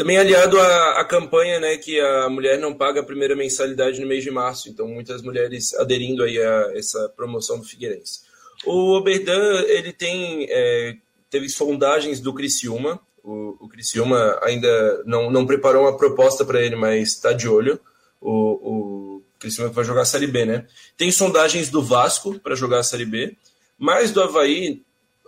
[0.00, 4.06] Também aliado à, à, campanha, né, que a mulher não paga a primeira mensalidade no
[4.06, 8.20] mês de março, então muitas mulheres aderindo aí a essa promoção do Figueirense.
[8.64, 10.96] O Oberdan, ele tem, é,
[11.28, 16.76] teve sondagens do Criciúma, o, o Criciúma ainda não, não preparou uma proposta para ele,
[16.76, 17.78] mas está de olho.
[18.22, 20.66] O, o Criciúma vai jogar a Série B, né?
[20.96, 23.36] Tem sondagens do Vasco para jogar a Série B,
[23.78, 24.82] mas do Havaí,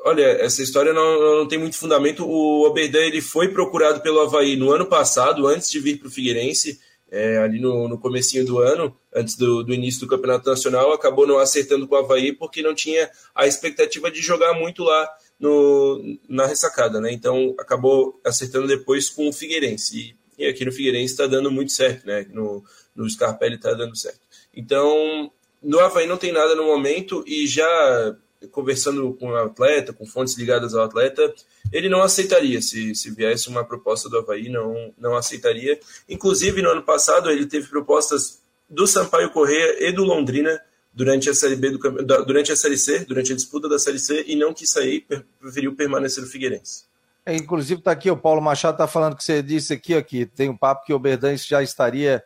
[0.05, 2.25] olha, essa história não, não tem muito fundamento.
[2.25, 6.11] O Oberdan ele foi procurado pelo Havaí no ano passado, antes de vir para o
[6.11, 10.93] Figueirense, é, ali no, no comecinho do ano, antes do, do, início do Campeonato Nacional,
[10.93, 15.09] acabou não acertando com o Havaí porque não tinha a expectativa de jogar muito lá
[15.38, 17.12] no, na ressacada, né?
[17.12, 20.17] Então acabou acertando depois com o Figueirense.
[20.38, 22.27] E, e aqui no Figueirense está dando muito certo, né?
[22.31, 22.65] No,
[22.97, 24.21] no Scarpelli está dando certo.
[24.55, 25.31] Então,
[25.62, 28.17] no Havaí não tem nada no momento e já
[28.51, 31.33] conversando com o atleta, com fontes ligadas ao atleta,
[31.73, 32.61] ele não aceitaria.
[32.61, 35.79] Se, se viesse uma proposta do Havaí, não, não aceitaria.
[36.09, 40.61] Inclusive, no ano passado, ele teve propostas do Sampaio Correia e do Londrina
[40.93, 41.79] durante a Série B do,
[42.25, 45.07] durante a Série C, durante a disputa da Série C, e não quis sair,
[45.41, 46.85] preferiu permanecer no Figueirense.
[47.25, 50.51] É, inclusive, está aqui, o Paulo Machado está falando que você disse aqui, aqui, tem
[50.51, 52.23] um papo que o Berdantes já estaria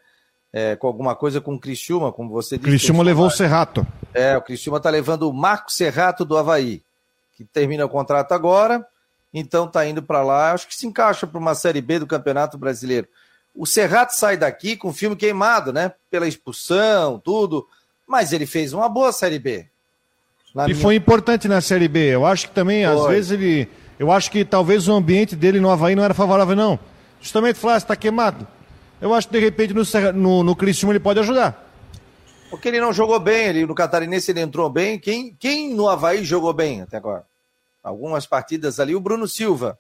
[0.57, 2.67] é, com alguma coisa com o Criciúma, como você disse.
[2.67, 3.87] Criciúma levou o Serrato.
[4.15, 6.83] É, o Criciúma está levando o Marco Serrato do Havaí,
[7.37, 8.83] que termina o contrato agora,
[9.35, 10.53] então está indo para lá.
[10.53, 13.07] Acho que se encaixa para uma Série B do Campeonato Brasileiro.
[13.55, 15.93] O Serrato sai daqui com o filme queimado, né?
[16.11, 17.69] Pela expulsão, tudo.
[18.09, 19.67] Mas ele fez uma boa Série B.
[20.55, 20.77] e minha...
[20.77, 22.15] foi importante na Série B.
[22.15, 22.95] Eu acho que também, foi.
[22.95, 23.69] às vezes, ele.
[23.99, 26.79] Eu acho que talvez o ambiente dele no Havaí não era favorável, não.
[27.21, 28.56] Justamente falar, está queimado.
[29.01, 29.83] Eu acho que de repente no,
[30.13, 31.65] no, no Criciúma ele pode ajudar.
[32.51, 34.99] Porque ele não jogou bem, ele, no Catarinense ele entrou bem.
[34.99, 37.25] Quem, quem no Havaí jogou bem até agora?
[37.83, 39.79] Algumas partidas ali, o Bruno Silva.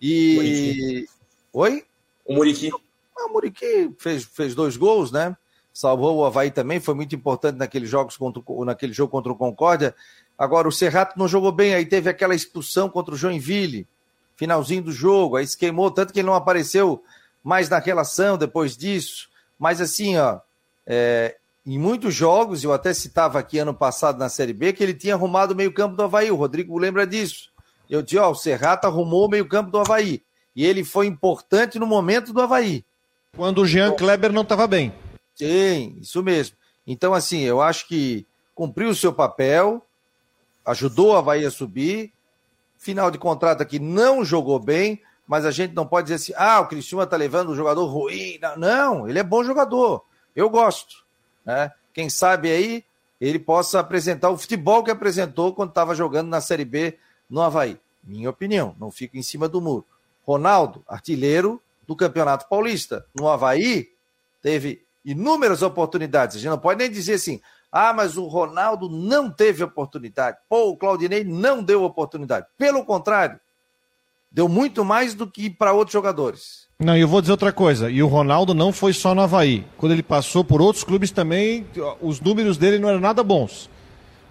[0.00, 0.34] E.
[0.34, 1.08] Muriqui.
[1.52, 1.84] Oi?
[2.24, 2.70] O Muriqui.
[3.16, 5.36] Ah, o Muriqui fez, fez dois gols, né?
[5.72, 9.94] Salvou o Havaí também, foi muito importante naquele, jogos contra, naquele jogo contra o Concórdia.
[10.36, 13.86] Agora, o Serrato não jogou bem, aí teve aquela expulsão contra o Joinville,
[14.36, 17.02] finalzinho do jogo, aí se queimou, tanto que ele não apareceu
[17.42, 19.28] mais naquela ação depois disso.
[19.58, 20.40] Mas assim, ó,
[20.86, 24.94] é, em muitos jogos, eu até citava aqui ano passado na Série B, que ele
[24.94, 26.30] tinha arrumado o meio-campo do Havaí.
[26.30, 27.50] O Rodrigo lembra disso.
[27.88, 30.22] Eu disse, ó, o Serrata arrumou o meio-campo do Havaí.
[30.54, 32.84] E ele foi importante no momento do Havaí.
[33.36, 34.92] Quando o Jean Kleber não estava bem.
[35.34, 36.56] Sim, isso mesmo.
[36.86, 39.84] Então, assim, eu acho que cumpriu o seu papel,
[40.64, 42.12] ajudou o Havaí a subir.
[42.78, 45.00] Final de contrato aqui não jogou bem,
[45.30, 48.36] mas a gente não pode dizer assim, ah, o Cristiúma tá levando um jogador ruim.
[48.56, 50.04] Não, ele é bom jogador.
[50.34, 51.04] Eu gosto.
[51.46, 51.70] Né?
[51.94, 52.84] Quem sabe aí
[53.20, 57.78] ele possa apresentar o futebol que apresentou quando estava jogando na Série B no Havaí.
[58.02, 59.86] Minha opinião, não fico em cima do muro.
[60.26, 63.06] Ronaldo, artilheiro do Campeonato Paulista.
[63.14, 63.88] No Havaí,
[64.42, 66.34] teve inúmeras oportunidades.
[66.34, 67.40] A gente não pode nem dizer assim,
[67.70, 70.38] ah, mas o Ronaldo não teve oportunidade.
[70.48, 72.48] Pô, o Claudinei não deu oportunidade.
[72.58, 73.38] Pelo contrário,
[74.30, 76.68] deu muito mais do que para outros jogadores.
[76.78, 77.90] Não, eu vou dizer outra coisa.
[77.90, 79.64] E o Ronaldo não foi só no Havaí.
[79.76, 81.66] Quando ele passou por outros clubes também,
[82.00, 83.68] os números dele não eram nada bons.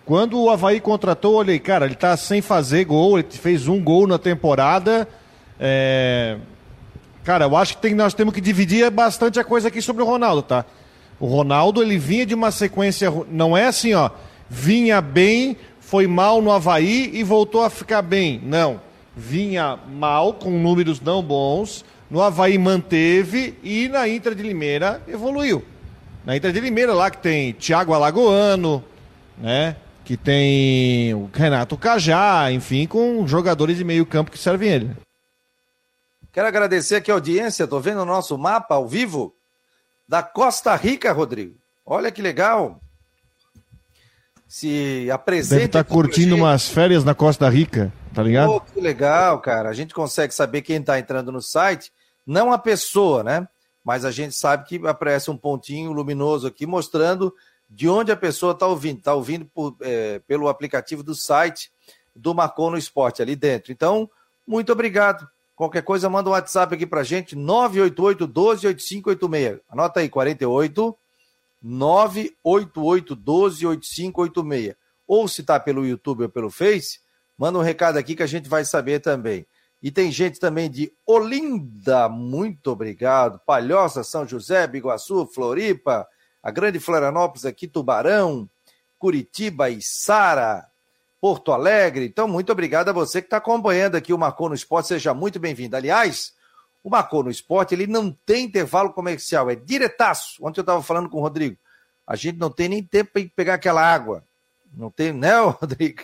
[0.04, 4.08] Quando o Havaí contratou, olhei, cara, ele tá sem fazer gol, ele fez um gol
[4.08, 5.08] na temporada.
[5.60, 6.38] É...
[7.24, 10.06] Cara, eu acho que tem, nós temos que dividir bastante a coisa aqui sobre o
[10.08, 10.66] Ronaldo, tá?
[11.20, 14.10] O Ronaldo, ele vinha de uma sequência, não é assim, ó,
[14.50, 18.42] vinha bem, foi mal no Havaí e voltou a ficar bem.
[18.44, 18.88] Não.
[19.19, 25.62] Vinha mal, com números não bons, no Havaí manteve e na Inter de Limeira evoluiu.
[26.25, 28.82] Na Inter de Limeira, lá que tem Thiago Alagoano,
[29.38, 29.75] né?
[30.05, 34.91] Que tem o Renato Cajá, enfim, com jogadores de meio campo que servem ele.
[36.32, 39.36] Quero agradecer aqui a audiência, tô vendo o nosso mapa ao vivo
[40.08, 41.55] da Costa Rica, Rodrigo.
[41.86, 42.79] Olha que legal.
[44.50, 45.56] Se apresenta.
[45.56, 48.52] Deve estar tá curtindo umas férias na Costa Rica, tá ligado?
[48.52, 49.70] Oh, que legal, cara.
[49.70, 51.94] A gente consegue saber quem está entrando no site
[52.26, 53.48] não a pessoa, né?
[53.84, 57.34] Mas a gente sabe que aparece um pontinho luminoso aqui mostrando
[57.70, 58.98] de onde a pessoa está ouvindo.
[58.98, 61.72] Está ouvindo por, é, pelo aplicativo do site
[62.16, 63.72] do Marcou no Esporte ali dentro.
[63.72, 64.10] Então,
[64.48, 65.28] muito obrigado.
[65.56, 69.60] Qualquer coisa, manda um WhatsApp aqui pra gente, 988 12 8586.
[69.70, 70.98] Anota aí, 48
[71.62, 74.76] 988 12 8586.
[75.08, 77.00] Ou se tá pelo YouTube ou pelo Face,
[77.38, 79.45] manda um recado aqui que a gente vai saber também.
[79.82, 83.39] E tem gente também de Olinda, muito obrigado.
[83.45, 86.06] Palhoça, São José, Biguaçu, Floripa,
[86.43, 88.50] a Grande Florianópolis aqui, Tubarão,
[88.98, 90.67] Curitiba e Sara,
[91.22, 92.06] Porto Alegre.
[92.06, 94.89] Então, muito obrigado a você que está acompanhando aqui o Marcou no Esporte.
[94.89, 95.76] Seja muito bem-vindo.
[95.76, 96.34] Aliás,
[96.84, 100.38] o Marcou no Esporte, ele não tem intervalo comercial, é diretaço.
[100.42, 101.58] Ontem eu estava falando com o Rodrigo.
[102.08, 104.24] A gente não tem nem tempo para pegar aquela água.
[104.74, 106.04] Não tem, né, Rodrigo?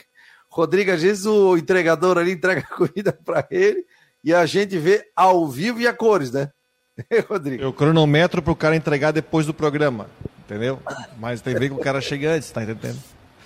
[0.50, 3.86] Rodrigo, às vezes o entregador ali entrega a comida para ele
[4.24, 6.50] e a gente vê ao vivo e a cores, né?
[7.28, 7.62] Rodrigo.
[7.62, 10.10] Eu cronometro para o cara entregar depois do programa,
[10.40, 10.80] entendeu?
[11.18, 13.00] Mas tem ver que o cara chega antes, tá entendendo?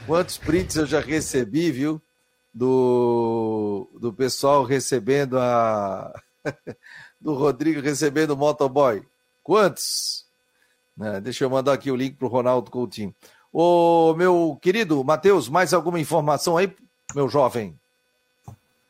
[0.06, 2.02] Quantos prints eu já recebi, viu?
[2.54, 6.12] Do, do pessoal recebendo a.
[7.20, 9.04] do Rodrigo recebendo o motoboy.
[9.44, 10.26] Quantos?
[10.96, 11.20] Né?
[11.22, 13.14] Deixa eu mandar aqui o link para o Ronaldo Coutinho.
[13.52, 16.72] Ô, meu querido Matheus, mais alguma informação aí
[17.16, 17.76] meu jovem?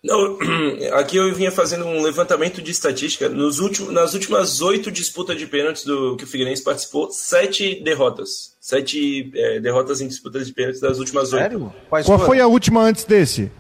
[0.03, 0.37] Não,
[0.95, 3.27] aqui eu vinha fazendo um levantamento de estatística.
[3.27, 8.55] Nos últimos, nas últimas oito disputas de pênaltis do que o Figueirense participou, sete derrotas.
[8.59, 11.41] Sete é, derrotas em disputas de pênaltis das últimas oito.
[11.41, 11.73] Sério?
[12.05, 13.51] Qual foi a última antes desse?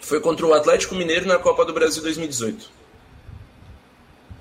[0.00, 2.77] Foi contra o Atlético Mineiro na Copa do Brasil 2018.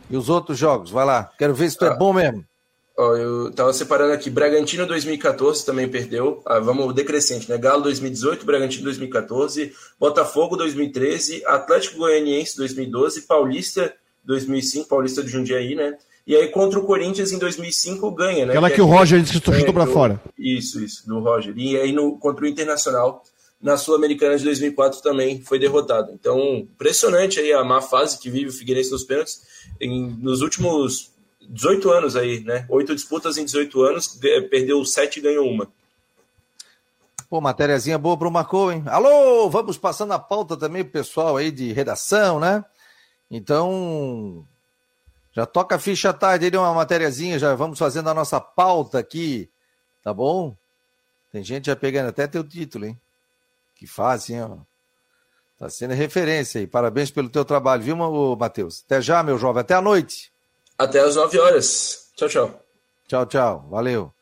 [0.10, 0.92] E os outros jogos?
[0.92, 1.30] Vai lá.
[1.38, 1.94] Quero ver se tu é ah.
[1.94, 2.44] é bom mesmo.
[2.98, 4.30] Ó, eu tava separando aqui.
[4.30, 6.42] Bragantino 2014 também perdeu.
[6.46, 7.58] Ah, vamos decrescente, né?
[7.58, 13.94] Galo 2018, Bragantino 2014, Botafogo 2013, Atlético Goianiense 2012, Paulista
[14.24, 15.96] 2005, Paulista de Jundiaí, né?
[16.26, 18.52] E aí contra o Corinthians em 2005 ganha, né?
[18.52, 20.20] Aquela que, que o Roger disse que chutou para fora.
[20.38, 21.54] Isso, isso, do Roger.
[21.56, 23.24] E aí no, contra o Internacional
[23.62, 26.12] na Sul-Americana de 2004 também foi derrotado.
[26.14, 29.42] Então, impressionante aí a má fase que vive o Figueirense nos pênaltis.
[29.80, 31.12] Em, nos últimos
[31.42, 32.66] 18 anos aí, né?
[32.70, 35.68] Oito disputas em 18 anos, perdeu sete e ganhou uma.
[37.30, 38.84] Pô, matériazinha boa pro Marcou, hein?
[38.88, 42.64] Alô, vamos passando a pauta também pro pessoal aí de redação, né?
[43.30, 44.46] Então,
[45.34, 49.50] já toca a ficha tarde aí, uma matériazinha, já vamos fazendo a nossa pauta aqui,
[50.02, 50.56] tá bom?
[51.32, 53.00] Tem gente já pegando até teu título, hein?
[53.76, 54.58] Que fácil, hein, ó.
[55.58, 56.68] Tá sendo referência aí.
[56.68, 57.96] Parabéns pelo teu trabalho, viu,
[58.36, 58.84] Matheus?
[58.86, 59.62] Até já, meu jovem.
[59.62, 60.32] Até a noite.
[60.78, 62.12] Até às 9 horas.
[62.16, 62.62] Tchau, tchau.
[63.08, 63.68] Tchau, tchau.
[63.70, 64.14] Valeu.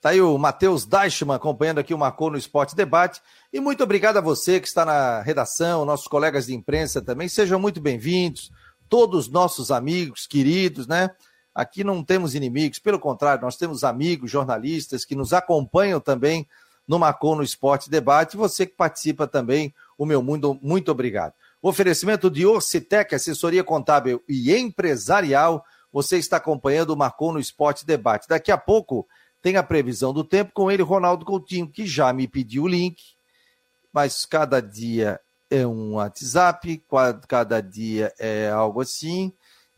[0.00, 3.20] Tá aí o Matheus Deichmann acompanhando aqui o Marcou no Esporte Debate.
[3.52, 7.28] E muito obrigado a você que está na redação, nossos colegas de imprensa também.
[7.28, 8.50] Sejam muito bem-vindos.
[8.88, 11.10] Todos nossos amigos, queridos, né?
[11.54, 16.46] Aqui não temos inimigos, pelo contrário, nós temos amigos, jornalistas que nos acompanham também
[16.86, 18.36] no Marcou no Esporte Debate.
[18.36, 21.34] Você que participa também, o meu muito, muito obrigado.
[21.60, 27.84] O oferecimento de Orcitec, assessoria contábil e empresarial você está acompanhando o Marcou no Esporte
[27.84, 28.28] Debate.
[28.28, 29.06] Daqui a pouco
[29.42, 33.02] tem a previsão do tempo com ele, Ronaldo Coutinho, que já me pediu o link,
[33.92, 36.82] mas cada dia é um WhatsApp,
[37.26, 39.32] cada dia é algo assim,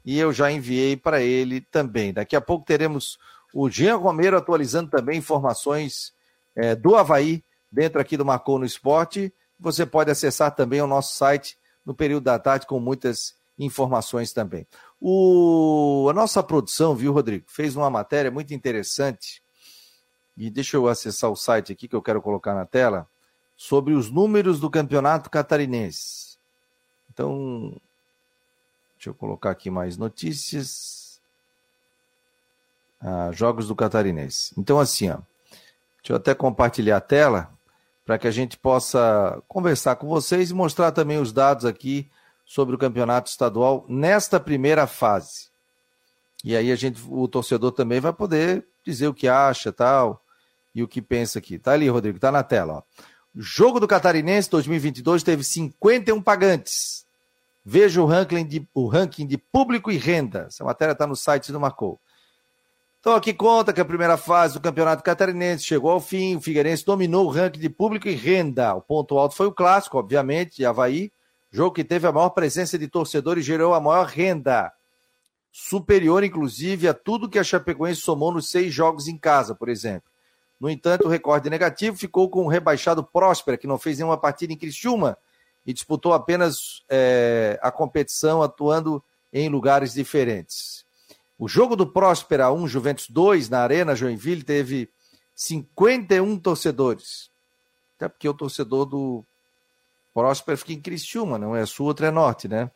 [0.04, 2.12] e eu já enviei para ele também.
[2.12, 3.18] Daqui a pouco teremos
[3.54, 6.12] o Jean Romero atualizando também informações
[6.56, 9.32] é, do Havaí dentro aqui do Marcou no Esporte.
[9.60, 14.66] Você pode acessar também o nosso site no período da tarde com muitas informações também.
[15.00, 19.42] O, a nossa produção, viu, Rodrigo, fez uma matéria muito interessante.
[20.36, 23.06] E deixa eu acessar o site aqui que eu quero colocar na tela
[23.56, 26.38] sobre os números do campeonato catarinense.
[27.12, 27.76] Então,
[28.96, 31.20] deixa eu colocar aqui mais notícias.
[32.98, 34.54] Ah, jogos do catarinense.
[34.56, 35.18] Então, assim, ó,
[35.98, 37.52] deixa eu até compartilhar a tela
[38.10, 42.10] para que a gente possa conversar com vocês e mostrar também os dados aqui
[42.44, 45.48] sobre o campeonato estadual nesta primeira fase.
[46.42, 50.24] E aí a gente, o torcedor também vai poder dizer o que acha, tal,
[50.74, 51.56] e o que pensa aqui.
[51.56, 52.82] Tá ali, Rodrigo, tá na tela, ó.
[53.32, 57.06] Jogo do Catarinense 2022 teve 51 pagantes.
[57.64, 60.46] Veja o ranking de, o ranking de público e renda.
[60.48, 62.00] Essa matéria está no site do Marcou.
[63.00, 66.84] Então aqui conta que a primeira fase do Campeonato Catarinense chegou ao fim, o Figueirense
[66.84, 68.74] dominou o ranking de público e renda.
[68.74, 71.10] O ponto alto foi o clássico, obviamente, Havaí,
[71.50, 74.70] jogo que teve a maior presença de torcedores e gerou a maior renda.
[75.50, 80.10] Superior, inclusive, a tudo que a Chapecoense somou nos seis jogos em casa, por exemplo.
[80.60, 84.52] No entanto, o recorde negativo ficou com o rebaixado Próspera, que não fez nenhuma partida
[84.52, 85.16] em Criciúma
[85.66, 90.79] e disputou apenas é, a competição atuando em lugares diferentes.
[91.40, 94.90] O jogo do Próspera 1, Juventus 2, na Arena Joinville, teve
[95.34, 97.30] 51 torcedores.
[97.96, 99.24] Até porque o torcedor do
[100.12, 102.70] Próspera fica em Criciúma, não é sul, outro é norte, né?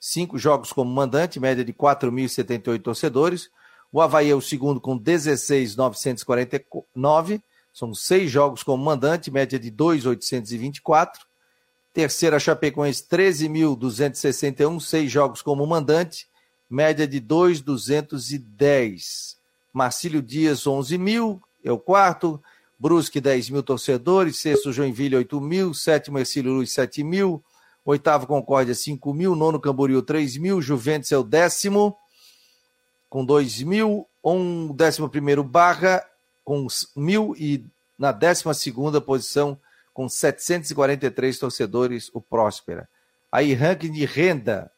[0.06, 3.50] cinco jogos como mandante, média de 4.078 torcedores.
[3.90, 11.20] O Havaí é o segundo com 16.949, são seis jogos como mandante, média de 2.824.
[11.94, 16.28] Terceira, Chapecoense, 13.261, seis jogos como mandante,
[16.70, 19.38] média de 2,210.
[19.72, 22.44] Marcílio Dias, 11 mil, é o quarto.
[22.78, 24.38] Brusque, 10 mil torcedores.
[24.38, 25.74] Sexto, Joinville, 8 mil.
[25.74, 27.42] Sétimo, Ercílio Luz, 7 mil.
[27.86, 29.36] Oitavo, Concórdia, 5 mil.
[29.36, 30.62] Nono, Camboriú, 3 mil.
[30.62, 31.98] Juventus é o décimo,
[33.10, 34.08] com 2 mil.
[34.24, 36.04] Um décimo primeiro, Barra,
[36.46, 36.66] com
[36.96, 37.36] mil.
[37.38, 37.66] E
[37.98, 39.60] na décima segunda posição,
[39.94, 42.88] com 743 torcedores, o Próspera.
[43.32, 44.72] Aí, ranking de renda.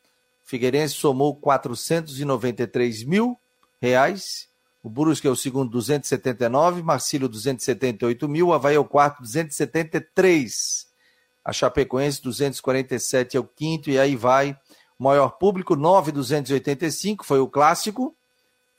[0.44, 3.38] Figueirense somou 493 mil
[3.82, 4.48] reais.
[4.84, 6.84] O Brusque é o segundo, 279.
[6.84, 8.54] Marcílio, 278 mil.
[8.54, 10.85] Havaí é o quarto, 273.
[11.45, 13.89] A Chapecoense, 247 é o quinto.
[13.89, 14.58] E aí vai.
[14.97, 17.23] Maior público, 9,285.
[17.23, 18.15] Foi o clássico.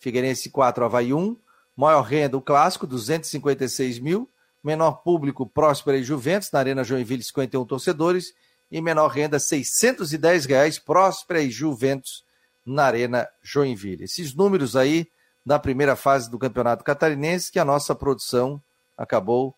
[0.00, 1.36] Figueirense 4, Havaí 1.
[1.76, 4.28] Maior renda, o clássico, 256 mil.
[4.64, 8.34] Menor público, Próspera e Juventus, na Arena Joinville, 51 torcedores
[8.70, 12.24] e menor renda, 610 reais, Próspera e Juventus
[12.64, 14.04] na Arena Joinville.
[14.04, 15.06] Esses números aí
[15.44, 18.60] da primeira fase do Campeonato Catarinense que a nossa produção
[18.96, 19.54] acabou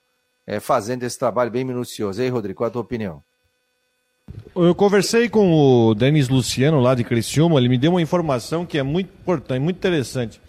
[0.49, 2.23] é, fazendo esse trabalho bem minucioso.
[2.23, 3.23] E aí, Rodrigo, qual a tua opinião?
[4.57, 8.79] Eu conversei com o Denis Luciano lá de Criciúma, ele me deu uma informação que
[8.79, 10.41] é muito importante, muito interessante.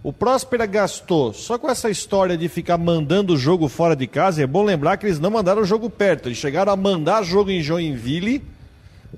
[0.00, 4.40] O Próspera gastou só com essa história de ficar mandando o jogo fora de casa.
[4.40, 6.28] É bom lembrar que eles não mandaram o jogo perto.
[6.28, 8.44] Eles chegaram a mandar jogo em Joinville,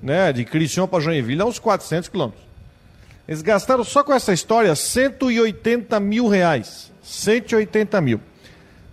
[0.01, 2.43] né, de Criciúma para Joinville, a uns 400 quilômetros.
[3.27, 6.91] Eles gastaram só com essa história 180 mil reais.
[7.03, 8.19] 180 mil.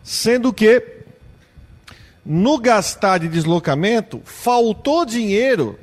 [0.04, 0.97] Sendo que
[2.30, 5.78] no gastar de deslocamento, faltou dinheiro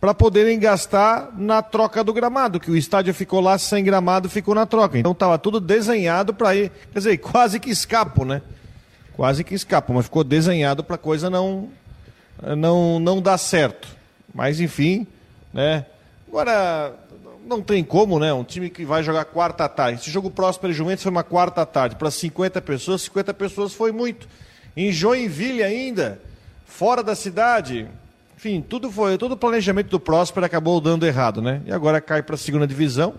[0.00, 4.54] para poderem gastar na troca do gramado, que o estádio ficou lá sem gramado, ficou
[4.54, 4.96] na troca.
[4.96, 8.40] Então estava tudo desenhado para ir, quer dizer, quase que escapo, né?
[9.16, 11.68] Quase que escapo, mas ficou desenhado para a coisa não
[12.56, 13.88] não não dar certo.
[14.32, 15.04] Mas enfim,
[15.52, 15.84] né?
[16.28, 16.94] Agora
[17.44, 18.32] não tem como, né?
[18.32, 20.00] Um time que vai jogar quarta tarde.
[20.00, 23.90] Esse jogo próximo e Juventus foi uma quarta tarde para 50 pessoas, 50 pessoas foi
[23.90, 24.28] muito.
[24.78, 26.20] Em Joinville ainda,
[26.64, 27.88] fora da cidade,
[28.36, 31.60] enfim, tudo foi, todo o planejamento do Próspero acabou dando errado, né?
[31.66, 33.14] E agora cai para a segunda divisão.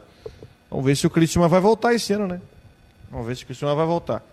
[0.71, 2.39] Vamos ver se o Cristiano vai voltar esse ano, né?
[3.11, 4.23] Vamos ver se o Cristiano vai voltar.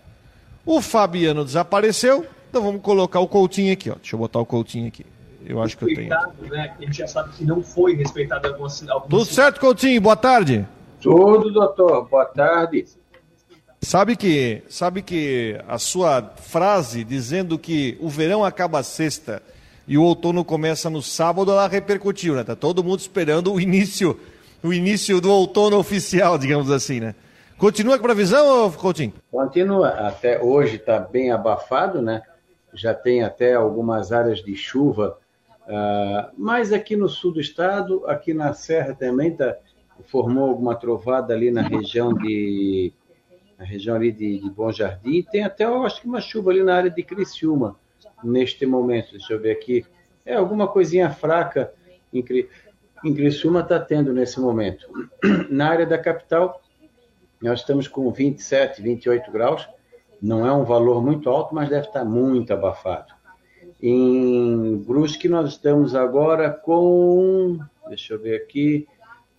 [0.65, 3.95] O Fabiano desapareceu, então vamos colocar o Coutinho aqui, ó.
[3.95, 5.05] Deixa eu botar o Coutinho aqui.
[5.45, 6.07] Eu acho que eu tenho.
[6.07, 6.75] Né?
[6.79, 8.81] A gente já sabe que não foi respeitado algumas.
[8.83, 9.09] algumas...
[9.09, 9.99] Tudo certo, Coutinho?
[9.99, 10.65] Boa tarde.
[11.01, 12.07] Tudo, doutor.
[12.07, 12.85] Boa tarde.
[13.81, 19.41] Sabe que, sabe que a sua frase dizendo que o verão acaba sexta
[19.87, 22.43] e o outono começa no sábado, ela repercutiu, né?
[22.43, 24.19] Tá todo mundo esperando o início,
[24.63, 27.15] o início do outono oficial, digamos assim, né?
[27.57, 29.13] Continua a previsão, Coutinho?
[29.31, 29.89] Continua.
[29.89, 32.21] Até hoje está bem abafado, né?
[32.73, 35.17] Já tem até algumas áreas de chuva.
[35.67, 39.55] Uh, mas aqui no sul do estado, aqui na Serra também tá,
[40.05, 42.93] formou alguma trovada ali na região de
[43.57, 45.23] na região ali de, de Bom Jardim.
[45.23, 47.75] Tem até, eu acho que uma chuva ali na área de Criciúma
[48.23, 49.11] neste momento.
[49.11, 49.85] Deixa eu ver aqui.
[50.25, 51.73] É alguma coisinha fraca
[52.13, 52.23] em,
[53.03, 54.87] em Criciúma está tendo nesse momento.
[55.49, 56.61] Na área da capital,
[57.41, 59.67] nós estamos com 27, 28 graus.
[60.21, 63.13] Não é um valor muito alto, mas deve estar muito abafado.
[63.81, 68.87] Em Brusque, nós estamos agora com, deixa eu ver aqui,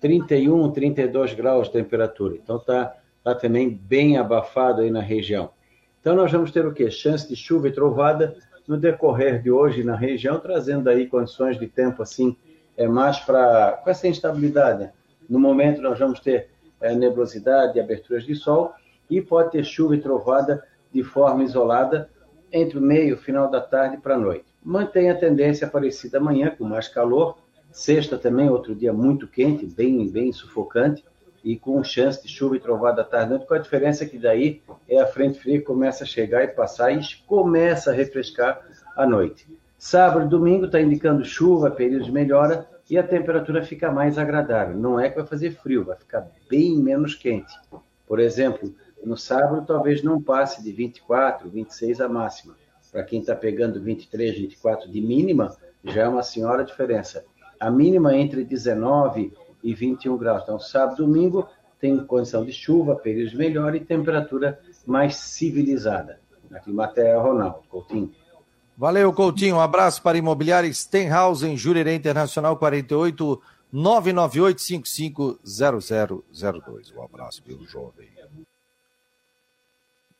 [0.00, 2.36] 31, 32 graus de temperatura.
[2.36, 5.50] Então está tá também bem abafado aí na região.
[6.00, 6.90] Então nós vamos ter o quê?
[6.90, 11.66] Chance de chuva e trovada no decorrer de hoje na região, trazendo aí condições de
[11.66, 12.36] tempo assim,
[12.76, 14.90] é mais para com essa instabilidade.
[15.28, 16.48] No momento nós vamos ter
[16.80, 18.72] é, nebulosidade, aberturas de sol
[19.10, 20.62] e pode ter chuva e trovada
[20.92, 22.08] de forma isolada
[22.52, 24.44] entre o meio final da tarde para a noite.
[24.62, 27.38] Mantém a tendência parecida amanhã, com mais calor.
[27.70, 31.04] Sexta também, outro dia muito quente, bem, bem sufocante,
[31.44, 35.00] e com chance de chuva e trovada à tarde com a diferença que daí é
[35.00, 38.60] a frente fria que começa a chegar e passar e começa a refrescar
[38.96, 39.46] à noite.
[39.78, 44.76] Sábado e domingo está indicando chuva, períodos de melhora e a temperatura fica mais agradável.
[44.76, 47.54] Não é que vai fazer frio, vai ficar bem menos quente.
[48.06, 48.74] Por exemplo,
[49.04, 52.56] no sábado talvez não passe de 24, 26 a máxima.
[52.90, 57.24] Para quem está pegando 23, 24 de mínima, já é uma senhora diferença.
[57.60, 59.32] A mínima entre 19
[59.62, 60.42] e 21 graus.
[60.42, 61.48] Então, sábado e domingo
[61.80, 66.20] tem condição de chuva, períodos melhor e temperatura mais civilizada.
[66.52, 68.12] Aqui, Matéria Ronaldo Coutinho.
[68.76, 69.56] Valeu, Coutinho.
[69.56, 73.40] Um abraço para Imobiliária Stenhausen, Jurerê Internacional 48
[73.72, 76.92] 998 550002.
[76.96, 78.08] Um abraço, meu jovem.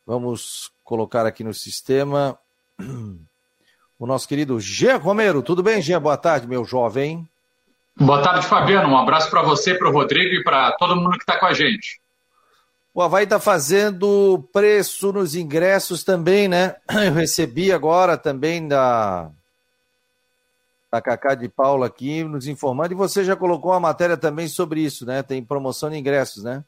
[0.05, 2.37] Vamos colocar aqui no sistema
[3.97, 5.41] o nosso querido Gê Romero.
[5.41, 5.97] Tudo bem, Gê?
[5.97, 7.27] Boa tarde, meu jovem.
[7.99, 8.87] Boa tarde, Fabiano.
[8.87, 11.53] Um abraço para você, para o Rodrigo e para todo mundo que está com a
[11.53, 11.99] gente.
[12.93, 16.75] O Havaí está fazendo preço nos ingressos também, né?
[16.89, 19.29] Eu recebi agora também da,
[20.89, 24.79] da Cacá de Paula aqui nos informando, e você já colocou uma matéria também sobre
[24.79, 25.21] isso, né?
[25.21, 26.63] Tem promoção de ingressos, né?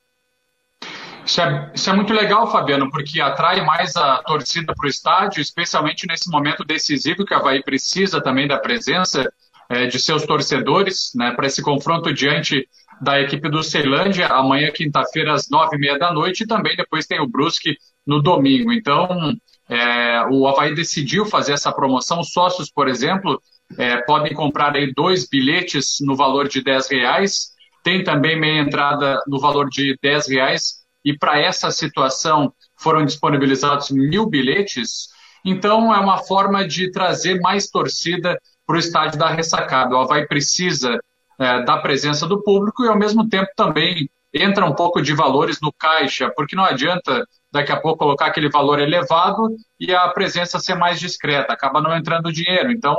[1.26, 5.42] Isso é, isso é muito legal, Fabiano, porque atrai mais a torcida para o estádio,
[5.42, 9.32] especialmente nesse momento decisivo que o Havaí precisa também da presença
[9.72, 12.68] é, de seus torcedores, né, para esse confronto diante
[13.02, 17.08] da equipe do Ceilândia, amanhã, quinta-feira, às nove e meia da noite, e também depois
[17.08, 18.74] tem o Brusque no domingo.
[18.74, 19.34] Então,
[19.70, 22.22] é, o Havaí decidiu fazer essa promoção.
[22.22, 23.42] Sócios, por exemplo,
[23.78, 27.52] é, podem comprar aí dois bilhetes no valor de dez reais.
[27.82, 30.82] Tem também meia entrada no valor de dez reais.
[31.04, 35.08] E para essa situação foram disponibilizados mil bilhetes.
[35.46, 38.38] Então, é uma forma de trazer mais torcida
[38.72, 39.94] para o estádio da ressacada.
[39.94, 40.98] O Havaí precisa
[41.38, 45.60] é, da presença do público e, ao mesmo tempo, também entra um pouco de valores
[45.62, 50.58] no caixa, porque não adianta daqui a pouco colocar aquele valor elevado e a presença
[50.58, 52.72] ser mais discreta, acaba não entrando dinheiro.
[52.72, 52.96] Então,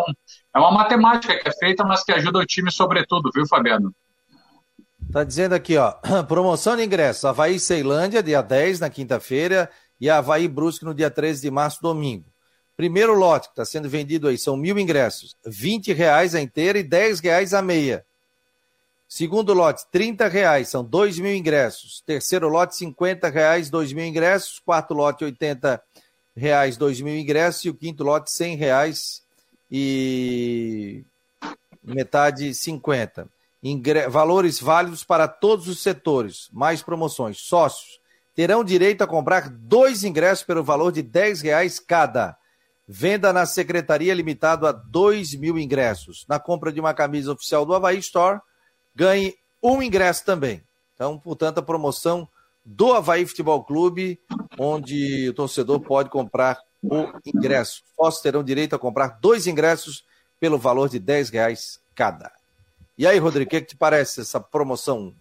[0.54, 3.94] é uma matemática que é feita, mas que ajuda o time sobretudo, viu, Fabiano?
[5.10, 5.94] Tá dizendo aqui, ó,
[6.28, 11.40] promoção de ingressos, Havaí Ceilândia, dia 10, na quinta-feira, e Havaí Brusque no dia 13
[11.40, 12.31] de março, domingo.
[12.82, 16.82] Primeiro lote que está sendo vendido aí são mil ingressos, 20 reais a inteira e
[16.82, 18.04] 10 reais a meia.
[19.08, 22.02] Segundo lote, 30 reais, são 2 mil ingressos.
[22.04, 24.58] Terceiro lote, 50 reais, 2 mil ingressos.
[24.58, 25.80] Quarto lote, 80
[26.36, 27.64] reais, 2 mil ingressos.
[27.66, 29.22] E o quinto lote, 100 reais
[29.70, 31.04] e
[31.84, 33.28] metade 50.
[33.62, 34.08] Ingre...
[34.08, 36.48] Valores válidos para todos os setores.
[36.52, 37.38] Mais promoções.
[37.38, 38.00] Sócios
[38.34, 42.41] terão direito a comprar dois ingressos pelo valor de 10 reais cada.
[42.86, 46.24] Venda na secretaria limitado a 2 mil ingressos.
[46.28, 48.40] Na compra de uma camisa oficial do Havaí Store,
[48.94, 50.62] ganhe um ingresso também.
[50.94, 52.28] Então, portanto, a promoção
[52.64, 54.20] do Havaí Futebol Clube,
[54.58, 57.82] onde o torcedor pode comprar o ingresso.
[57.96, 60.04] Sócios terão direito a comprar dois ingressos
[60.38, 62.30] pelo valor de 10 reais cada.
[62.98, 65.14] E aí, Rodrigo, o que, que te parece essa promoção?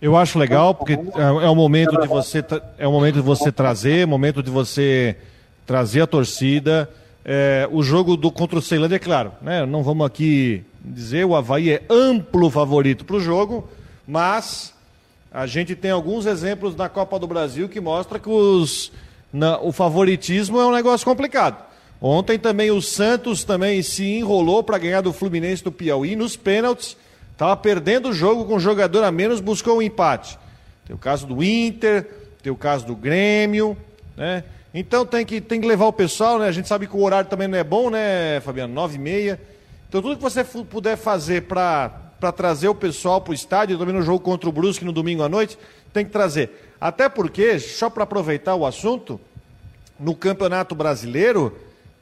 [0.00, 2.44] Eu acho legal, porque é, é o momento de você
[2.78, 5.16] é o momento de você trazer, é momento de você
[5.70, 6.90] trazer a torcida.
[7.24, 9.64] É, o jogo do contra o Ceilândia, é claro, né?
[9.64, 13.68] Não vamos aqui dizer o Havaí é amplo favorito para o jogo,
[14.04, 14.74] mas
[15.30, 18.90] a gente tem alguns exemplos na Copa do Brasil que mostra que os,
[19.32, 21.64] na, o favoritismo é um negócio complicado.
[22.02, 26.96] Ontem também o Santos também se enrolou para ganhar do Fluminense do Piauí nos pênaltis.
[27.30, 30.36] Estava perdendo o jogo com um jogador a menos, buscou um empate.
[30.84, 32.10] Tem o caso do Inter,
[32.42, 33.76] tem o caso do Grêmio,
[34.16, 34.42] né?
[34.72, 36.46] Então tem que, tem que levar o pessoal, né?
[36.46, 38.72] A gente sabe que o horário também não é bom, né, Fabiano?
[38.72, 39.40] Nove e meia.
[39.88, 41.88] Então tudo que você puder fazer para
[42.36, 45.28] trazer o pessoal para o estádio, também no jogo contra o Brusque no domingo à
[45.28, 45.58] noite,
[45.92, 46.72] tem que trazer.
[46.80, 49.20] Até porque, só para aproveitar o assunto,
[49.98, 51.56] no Campeonato Brasileiro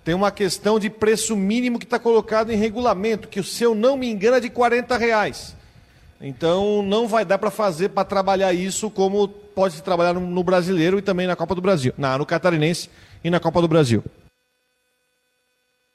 [0.04, 3.96] tem uma questão de preço mínimo que está colocado em regulamento, que se eu não
[3.96, 5.56] me engano é de 40 reais.
[6.20, 10.42] Então não vai dar para fazer, para trabalhar isso como pode se trabalhar no, no,
[10.42, 12.90] brasileiro e também na Copa do Brasil, na, no catarinense
[13.22, 14.02] e na Copa do Brasil.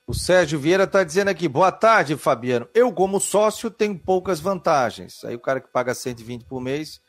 [0.06, 2.68] O Sérgio Vieira está dizendo aqui, boa tarde, Fabiano.
[2.74, 5.24] Eu, como sócio, tenho poucas vantagens.
[5.24, 7.02] Aí o cara que paga 120 por mês,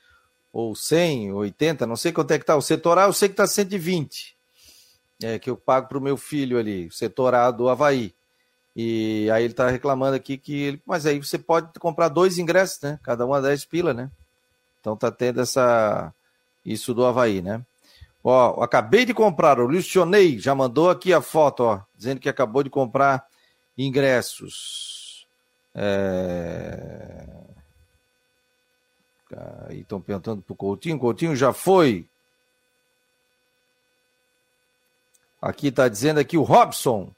[0.52, 2.56] ou 100, 80, não sei quanto é que está.
[2.56, 4.36] O setoral eu sei que está 120,
[5.22, 8.14] é, que eu pago para o meu filho ali, o setoral do Havaí.
[8.76, 10.80] E aí ele está reclamando aqui que.
[10.84, 12.98] Mas aí você pode comprar dois ingressos, né?
[13.02, 14.10] Cada um a 10 pila, né?
[14.80, 16.12] Então tá tendo essa.
[16.64, 17.62] Isso do Havaí, né?
[18.22, 22.62] Ó, acabei de comprar, o Lucionei já mandou aqui a foto, ó, dizendo que acabou
[22.62, 23.26] de comprar
[23.76, 25.26] ingressos.
[25.74, 27.26] É...
[29.68, 32.06] Aí estão perguntando pro Coutinho, Coutinho já foi.
[35.42, 37.12] Aqui está dizendo aqui o Robson.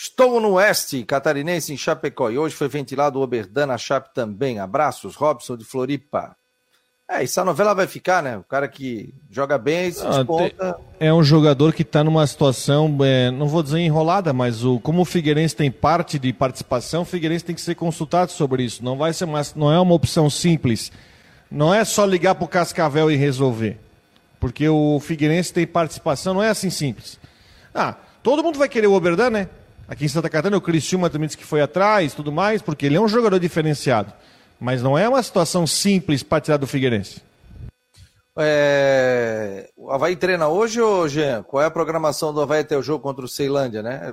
[0.00, 2.30] Estou no Oeste Catarinense, em Chapecó.
[2.30, 4.60] E hoje foi ventilado o Oberdana Chape também.
[4.60, 6.36] Abraços, Robson de Floripa.
[7.10, 8.36] É, essa novela vai ficar, né?
[8.36, 10.78] O cara que joga bem se desponta.
[11.00, 15.02] É um jogador que está numa situação, é, não vou dizer enrolada, mas o, como
[15.02, 18.84] o Figueirense tem parte de participação, o Figueirense tem que ser consultado sobre isso.
[18.84, 20.92] Não vai ser mais, não é uma opção simples.
[21.50, 23.76] Não é só ligar para o Cascavel e resolver.
[24.38, 27.18] Porque o Figueirense tem participação, não é assim simples.
[27.74, 29.48] Ah, todo mundo vai querer o Oberdan, né?
[29.88, 32.96] Aqui em Santa Catarina, o Cristiúma também disse que foi atrás, tudo mais, porque ele
[32.96, 34.12] é um jogador diferenciado.
[34.60, 37.22] Mas não é uma situação simples para tirar do Figueirense.
[38.40, 39.68] É...
[39.76, 41.42] O Havaí treina hoje, ou Jean?
[41.42, 44.12] Qual é a programação do Havaí até o jogo contra o Ceilândia, né?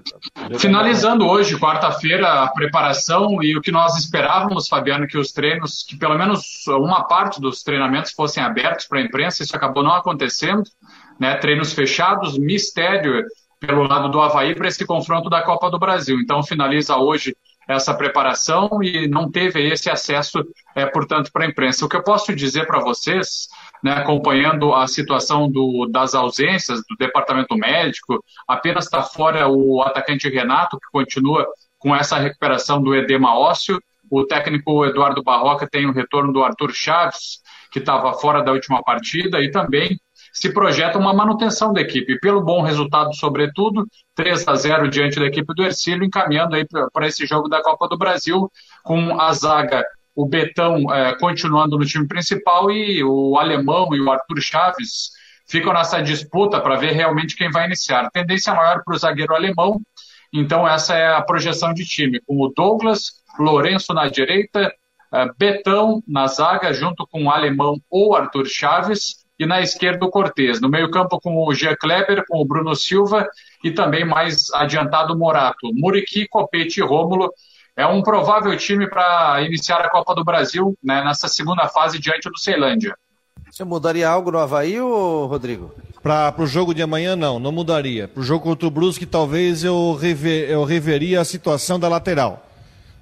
[0.58, 5.98] Finalizando hoje, quarta-feira, a preparação e o que nós esperávamos, Fabiano, que os treinos, que
[5.98, 10.64] pelo menos uma parte dos treinamentos fossem abertos para a imprensa, isso acabou não acontecendo,
[11.20, 11.36] né?
[11.36, 13.26] Treinos fechados, mistério
[13.66, 16.20] pelo lado do Havaí para esse confronto da Copa do Brasil.
[16.20, 17.36] Então finaliza hoje
[17.68, 20.46] essa preparação e não teve esse acesso,
[20.76, 21.86] é, portanto, para a imprensa.
[21.86, 23.48] O que eu posso dizer para vocês,
[23.84, 30.30] né, acompanhando a situação do, das ausências do departamento médico, apenas está fora o atacante
[30.30, 31.46] Renato, que continua
[31.80, 33.80] com essa recuperação do edema ósseo.
[34.12, 37.40] O técnico Eduardo Barroca tem o retorno do Arthur Chaves,
[37.72, 40.00] que estava fora da última partida, e também
[40.36, 42.20] se projeta uma manutenção da equipe.
[42.20, 47.08] Pelo bom resultado, sobretudo, 3 a 0 diante da equipe do Ercílio, encaminhando aí para
[47.08, 48.52] esse jogo da Copa do Brasil,
[48.84, 49.82] com a zaga,
[50.14, 55.12] o Betão é, continuando no time principal e o Alemão e o Arthur Chaves
[55.48, 58.10] ficam nessa disputa para ver realmente quem vai iniciar.
[58.12, 59.80] Tendência maior para o zagueiro alemão,
[60.34, 64.70] então essa é a projeção de time, com o Douglas, Lourenço na direita,
[65.14, 70.10] é, Betão na zaga, junto com o alemão ou Arthur Chaves, e na esquerda o
[70.10, 70.62] Cortez.
[70.62, 73.28] No meio-campo com o Jean Kleber, com o Bruno Silva
[73.64, 75.72] e também mais adiantado o Morato.
[75.74, 77.32] Muriqui, Copete e Rômulo.
[77.76, 82.30] É um provável time para iniciar a Copa do Brasil né, nessa segunda fase diante
[82.30, 82.96] do Ceilândia.
[83.52, 85.74] Você mudaria algo no Havaí, ou, Rodrigo?
[86.02, 88.08] Para o jogo de amanhã, não, não mudaria.
[88.08, 92.46] Para o jogo contra o Brusque, talvez eu, rever, eu reveria a situação da lateral.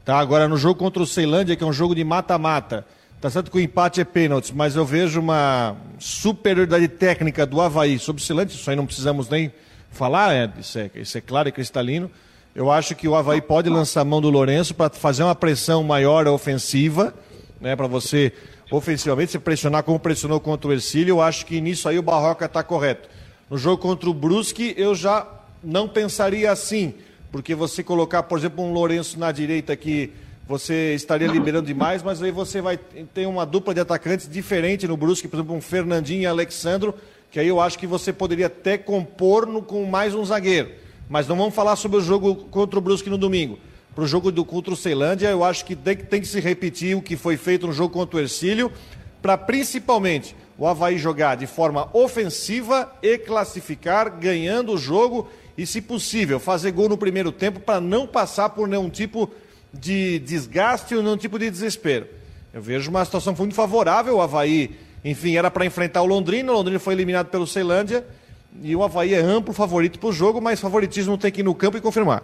[0.03, 0.17] Tá?
[0.17, 2.85] Agora, no jogo contra o Ceilândia, que é um jogo de mata-mata,
[3.23, 7.97] Tá certo que o empate é pênalti, mas eu vejo uma superioridade técnica do Havaí
[7.97, 9.49] sobre o Silante, isso aí não precisamos nem
[9.89, 12.11] falar, é, isso, é, isso é claro e cristalino.
[12.53, 15.85] Eu acho que o Havaí pode lançar a mão do Lourenço para fazer uma pressão
[15.85, 17.13] maior ofensiva,
[17.61, 18.33] né, para você
[18.69, 21.13] ofensivamente se pressionar como pressionou contra o Ercílio.
[21.13, 23.07] Eu acho que nisso aí o Barroca está correto.
[23.49, 25.25] No jogo contra o Brusque, eu já
[25.63, 26.93] não pensaria assim,
[27.31, 30.11] porque você colocar, por exemplo, um Lourenço na direita aqui
[30.47, 34.97] você estaria liberando demais, mas aí você vai ter uma dupla de atacantes diferente no
[34.97, 36.93] Brusque, por exemplo, um Fernandinho e Alexandro,
[37.31, 40.71] que aí eu acho que você poderia até compor no, com mais um zagueiro.
[41.09, 43.57] Mas não vamos falar sobre o jogo contra o Brusque no domingo.
[43.95, 46.97] Para o jogo do, contra o Ceilândia, eu acho que tem, tem que se repetir
[46.97, 48.71] o que foi feito no jogo contra o Ercílio,
[49.21, 55.81] para principalmente o Havaí jogar de forma ofensiva e classificar, ganhando o jogo e, se
[55.81, 59.42] possível, fazer gol no primeiro tempo para não passar por nenhum tipo de
[59.73, 62.07] desgaste ou nenhum tipo de desespero.
[62.53, 64.17] Eu vejo uma situação muito favorável.
[64.17, 66.51] O Havaí, enfim, era para enfrentar o Londrina.
[66.51, 68.05] O Londrina foi eliminado pelo Ceilândia.
[68.61, 71.55] E o Havaí é amplo favorito para o jogo, mas favoritismo tem que ir no
[71.55, 72.23] campo e confirmar.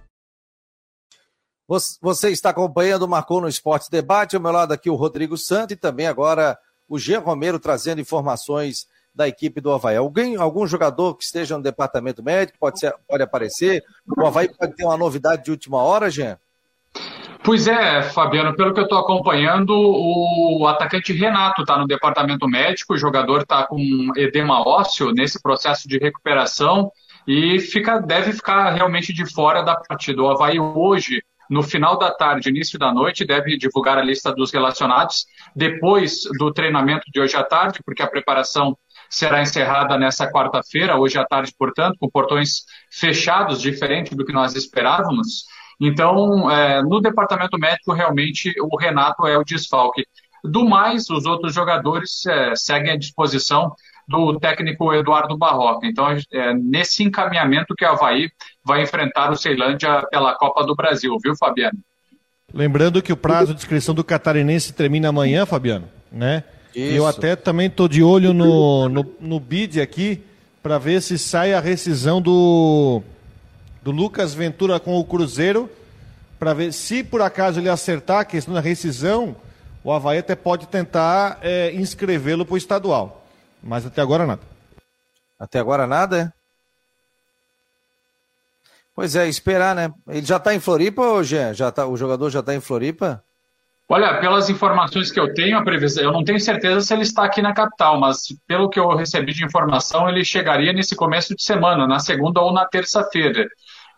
[2.01, 4.35] Você está acompanhando o Marcou no Esporte Debate.
[4.35, 6.57] Ao meu lado aqui o Rodrigo Santos e também agora
[6.89, 9.95] o Jean Romero trazendo informações da equipe do Havaí.
[9.95, 13.81] Alguém, algum jogador que esteja no departamento médico pode, ser, pode aparecer?
[14.05, 16.37] O Havaí pode ter uma novidade de última hora, Jean?
[17.41, 22.95] Pois é, Fabiano, pelo que eu estou acompanhando, o atacante Renato está no departamento médico,
[22.95, 23.79] o jogador está com
[24.17, 26.91] edema ósseo nesse processo de recuperação
[27.25, 30.21] e fica, deve ficar realmente de fora da partida.
[30.21, 34.53] O Havaí hoje no final da tarde, início da noite, deve divulgar a lista dos
[34.53, 38.77] relacionados, depois do treinamento de hoje à tarde, porque a preparação
[39.09, 44.55] será encerrada nessa quarta-feira, hoje à tarde, portanto, com portões fechados, diferente do que nós
[44.55, 45.43] esperávamos.
[45.77, 50.05] Então, é, no departamento médico, realmente, o Renato é o desfalque.
[50.45, 53.75] Do mais, os outros jogadores é, seguem à disposição
[54.07, 55.85] do técnico Eduardo Barroca.
[55.85, 58.29] Então, é nesse encaminhamento que o Havaí
[58.63, 61.79] vai enfrentar o Ceilândia pela Copa do Brasil, viu, Fabiano?
[62.53, 66.43] Lembrando que o prazo de inscrição do catarinense termina amanhã, Fabiano, né?
[66.75, 66.95] Isso.
[66.95, 70.23] Eu até também estou de olho no, no, no bid aqui
[70.61, 73.01] para ver se sai a rescisão do,
[73.81, 75.69] do Lucas Ventura com o Cruzeiro,
[76.39, 79.35] para ver se por acaso ele acertar a questão da rescisão,
[79.83, 83.25] o Havaí até pode tentar é, inscrevê-lo para o estadual.
[83.61, 84.41] Mas até agora nada.
[85.39, 86.40] Até agora nada, é?
[88.95, 89.91] Pois é, esperar, né?
[90.07, 93.23] Ele já está em Floripa, ou já, já tá, o jogador já está em Floripa?
[93.87, 97.25] Olha, pelas informações que eu tenho, a previsão, eu não tenho certeza se ele está
[97.25, 101.43] aqui na capital, mas pelo que eu recebi de informação, ele chegaria nesse começo de
[101.43, 103.45] semana, na segunda ou na terça-feira.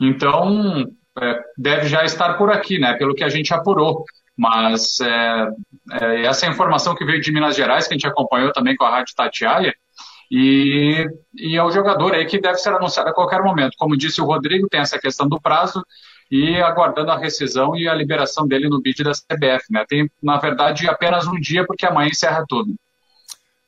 [0.02, 0.86] Então,
[1.22, 2.94] é, deve já estar por aqui, né?
[2.94, 4.04] Pelo que a gente apurou.
[4.36, 5.48] Mas é,
[6.02, 8.84] é, essa é informação que veio de Minas Gerais, que a gente acompanhou também com
[8.84, 9.74] a Rádio Tatiaia,
[10.30, 11.06] e,
[11.36, 13.74] e é o jogador aí que deve ser anunciado a qualquer momento.
[13.78, 15.84] Como disse o Rodrigo, tem essa questão do prazo
[16.32, 19.66] e aguardando a rescisão e a liberação dele no bid da CBF.
[19.72, 19.86] Né?
[19.88, 22.74] Tem, na verdade, apenas um dia, porque amanhã encerra tudo.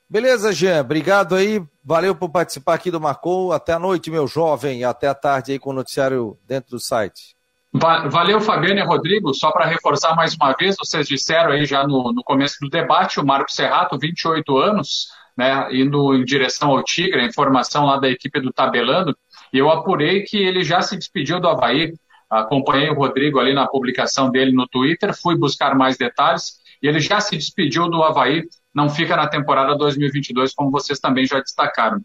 [0.08, 0.80] Beleza, Jean.
[0.80, 1.62] Obrigado aí.
[1.84, 3.52] Valeu por participar aqui do Marcou.
[3.52, 4.84] Até a noite, meu jovem.
[4.84, 7.36] Até a tarde aí com o noticiário dentro do site.
[7.72, 9.34] Valeu, Fabiano e Rodrigo.
[9.34, 13.20] Só para reforçar mais uma vez, vocês disseram aí já no, no começo do debate,
[13.20, 18.08] o Marco Serrato, 28 anos, né, indo em direção ao Tigre, a informação lá da
[18.08, 19.16] equipe do Tabelando,
[19.52, 21.92] e eu apurei que ele já se despediu do Havaí.
[22.28, 27.00] Acompanhei o Rodrigo ali na publicação dele no Twitter, fui buscar mais detalhes, e ele
[27.00, 28.42] já se despediu do Havaí,
[28.74, 32.00] não fica na temporada 2022, como vocês também já destacaram.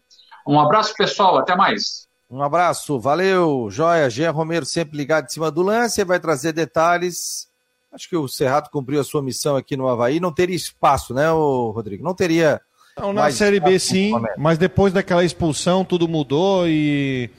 [0.46, 2.06] Um abraço, pessoal, até mais.
[2.30, 4.08] Um abraço, valeu, joia.
[4.08, 7.46] Jean Romero sempre ligado em cima do lance, vai trazer detalhes.
[7.92, 10.18] Acho que o Cerrado cumpriu a sua missão aqui no Havaí.
[10.18, 12.02] Não teria espaço, né, Rodrigo?
[12.02, 12.58] Não teria.
[12.98, 17.30] Não, na Série B sim, mas depois daquela expulsão tudo mudou e.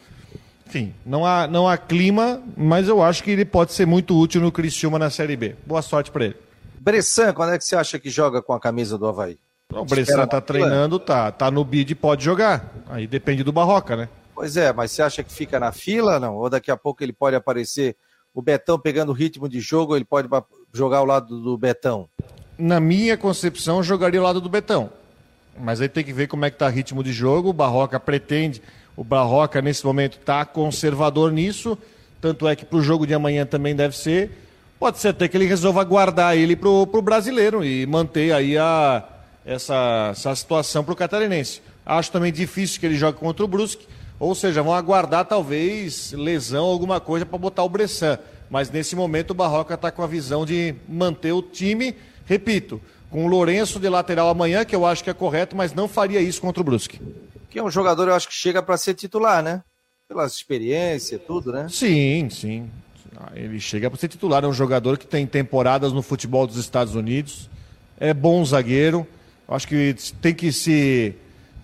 [0.67, 4.41] Enfim, não há, não há clima, mas eu acho que ele pode ser muito útil
[4.41, 5.55] no Criciúma na Série B.
[5.67, 6.35] Boa sorte para ele.
[6.79, 9.37] Bressan, quando é que você acha que joga com a camisa do Havaí?
[9.71, 12.73] o Bressan tá treinando, tá, tá no bid, pode jogar.
[12.89, 14.09] Aí depende do Barroca, né?
[14.33, 16.35] Pois é, mas você acha que fica na fila, não?
[16.35, 17.95] Ou daqui a pouco ele pode aparecer
[18.33, 20.27] o Betão pegando o ritmo de jogo, ele pode
[20.73, 22.09] jogar ao lado do Betão?
[22.57, 24.89] Na minha concepção, jogaria ao lado do Betão.
[25.59, 27.49] Mas aí tem que ver como é que tá o ritmo de jogo.
[27.49, 28.61] O Barroca pretende,
[28.95, 31.77] o Barroca nesse momento está conservador nisso.
[32.19, 34.31] Tanto é que para o jogo de amanhã também deve ser.
[34.79, 39.03] Pode ser até que ele resolva guardar ele para o brasileiro e manter aí a,
[39.45, 41.61] essa, essa situação para o catarinense.
[41.85, 43.85] Acho também difícil que ele jogue contra o Brusque
[44.23, 48.17] ou seja, vão aguardar talvez lesão, alguma coisa para botar o Bressan.
[48.49, 51.93] Mas nesse momento o Barroca está com a visão de manter o time,
[52.25, 52.79] repito,
[53.13, 56.19] com o Lourenço de lateral amanhã, que eu acho que é correto, mas não faria
[56.19, 56.99] isso contra o Brusque.
[57.47, 59.61] Que é um jogador, eu acho que chega para ser titular, né?
[60.07, 61.67] Pela experiência, tudo, né?
[61.69, 62.71] Sim, sim.
[63.15, 66.57] Ah, ele chega para ser titular, é um jogador que tem temporadas no futebol dos
[66.57, 67.51] Estados Unidos,
[67.99, 69.05] é bom zagueiro.
[69.47, 71.15] Acho que tem que se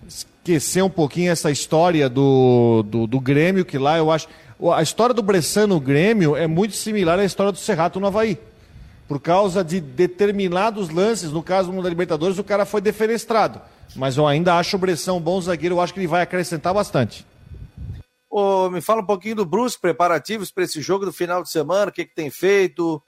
[0.06, 4.28] esquecer um pouquinho essa história do, do, do Grêmio, que lá eu acho.
[4.72, 8.38] A história do Bressan no Grêmio é muito similar à história do Serrato no Havaí.
[9.10, 13.60] Por causa de determinados lances, no caso do da Libertadores, o cara foi defenestrado.
[13.96, 16.72] Mas eu ainda acho o Bressan um bom zagueiro, eu acho que ele vai acrescentar
[16.72, 17.26] bastante.
[18.70, 21.92] Me fala um pouquinho do Brusque, preparativos para esse jogo do final de semana, o
[21.92, 23.02] que, que tem feito?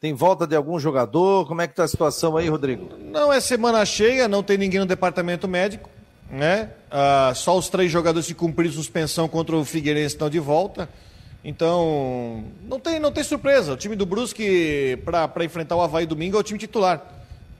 [0.00, 1.48] Tem volta de algum jogador?
[1.48, 2.96] Como é que tá a situação aí, Rodrigo?
[2.96, 5.90] Não é semana cheia, não tem ninguém no departamento médico,
[6.30, 6.70] né?
[6.88, 10.88] Ah, só os três jogadores que cumpriram suspensão contra o Figueirense estão de volta.
[11.44, 13.74] Então, não tem, não tem surpresa.
[13.74, 17.04] O time do Brusque para enfrentar o Havaí domingo é o time titular.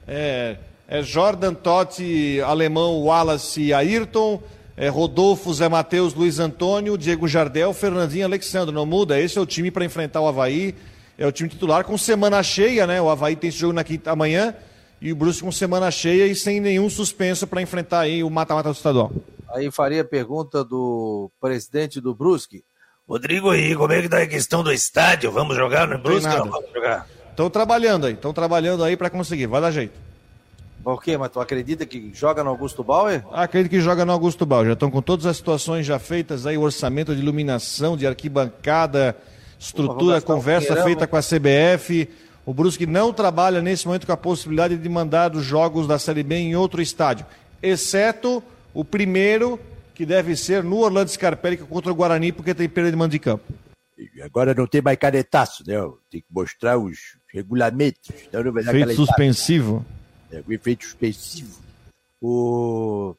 [0.08, 0.56] É,
[0.88, 4.42] é Jordan, Totti, Alemão, Wallace e Ayrton
[4.76, 8.74] é Rodolfo, Zé Matheus, Luiz Antônio, Diego Jardel, Fernandinho Alexandre.
[8.74, 10.74] Não muda, esse é o time para enfrentar o Havaí.
[11.16, 13.00] É o time titular com semana cheia, né?
[13.00, 14.54] O Havaí tem esse jogo na quinta amanhã
[15.00, 18.70] e o Brusque com semana cheia e sem nenhum suspenso para enfrentar aí o mata-mata
[18.70, 19.12] do estadual.
[19.54, 22.64] Aí faria a pergunta do presidente do Brusque.
[23.06, 25.30] Rodrigo aí, como é que tá a questão do estádio?
[25.30, 26.26] Vamos jogar no Brusque?
[26.26, 27.06] Não, vamos jogar.
[27.30, 29.92] Estão trabalhando aí, estão trabalhando aí para conseguir, vai dar jeito.
[30.82, 31.16] Por quê?
[31.16, 33.22] Mas tu acredita que joga no Augusto Bauer?
[33.30, 34.66] Acredito que joga no Augusto Bauer.
[34.66, 39.16] Já estão com todas as situações já feitas aí, orçamento de iluminação, de arquibancada,
[39.58, 42.08] estrutura, conversa um feita com a CBF.
[42.46, 46.22] O Brusque não trabalha nesse momento com a possibilidade de mandar os jogos da Série
[46.22, 47.26] B em outro estádio,
[47.62, 48.42] exceto
[48.74, 49.58] o primeiro,
[49.94, 53.18] que deve ser no Orlando Scarpelli contra o Guarani, porque tem perda de mando de
[53.18, 53.44] campo.
[54.22, 55.76] Agora não tem mais canetaço, né?
[56.10, 56.98] Tem que mostrar os
[57.32, 58.10] regulamentos.
[58.26, 59.84] Então não vai dar Feito suspensivo
[60.34, 61.60] é, o efeito suspensivo.
[62.20, 63.14] O...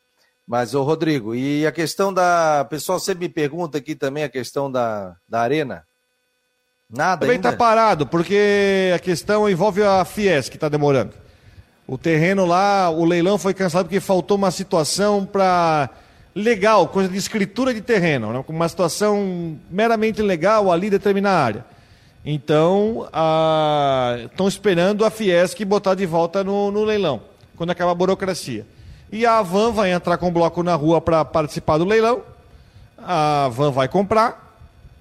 [0.47, 2.61] Mas, o Rodrigo, e a questão da.
[2.63, 5.83] O pessoal sempre me pergunta aqui também a questão da, da arena.
[6.87, 11.13] Nada Também está parado, porque a questão envolve a Fies, que está demorando.
[11.87, 15.89] O terreno lá, o leilão foi cancelado porque faltou uma situação para
[16.35, 18.43] legal, coisa de escritura de terreno, né?
[18.49, 21.65] uma situação meramente legal ali determinar a área.
[22.25, 23.07] Então,
[24.25, 27.21] estão esperando a Fiesc botar de volta no, no, leilão,
[27.55, 28.65] quando acabar a burocracia.
[29.11, 32.23] E a Van vai entrar com o bloco na rua para participar do leilão.
[32.97, 34.57] A Van vai comprar,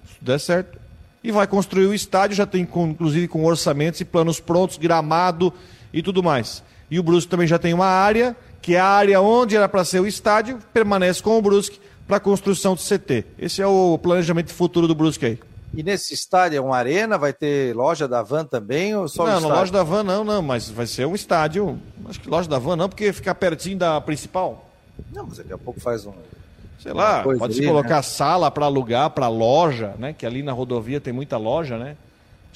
[0.07, 0.79] se der certo,
[1.23, 5.51] e vai construir o estádio, já tem inclusive com orçamentos e planos prontos, gramado
[5.91, 6.63] e tudo mais.
[6.91, 9.99] E o Brusque também já tem uma área, que a área onde era para ser
[9.99, 13.23] o estádio, permanece com o Brusque para a construção do CT.
[13.37, 15.39] Esse é o planejamento futuro do Brusque aí.
[15.71, 17.15] E nesse estádio é uma arena?
[17.15, 18.95] Vai ter loja da Van também?
[18.95, 21.79] Ou só não, não, loja da Van não, não, mas vai ser um estádio.
[22.09, 24.67] Acho que loja da Van não, porque fica pertinho da principal.
[25.13, 26.13] Não, mas daqui a pouco faz um.
[26.79, 28.01] Sei lá, pode se colocar né?
[28.01, 30.11] sala para alugar para loja, né?
[30.11, 31.95] Que ali na rodovia tem muita loja, né?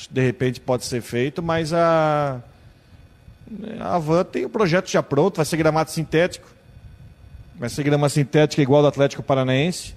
[0.09, 2.41] De repente pode ser feito, mas a.
[3.79, 6.47] A Van tem o projeto já pronto, vai ser gramado sintético.
[7.59, 9.93] Vai ser grama sintética igual do Atlético Paranaense.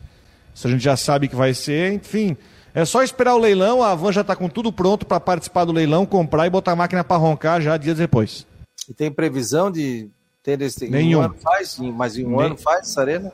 [0.53, 2.37] Isso a gente já sabe que vai ser, enfim.
[2.75, 5.73] É só esperar o leilão, a van já está com tudo pronto para participar do
[5.73, 8.47] leilão, comprar e botar a máquina para roncar já dias depois.
[8.89, 10.09] E tem previsão de
[10.43, 11.21] ter esse Nenhum.
[11.21, 12.47] Um ano faz, mas em um Nem...
[12.47, 13.33] ano faz essa arena?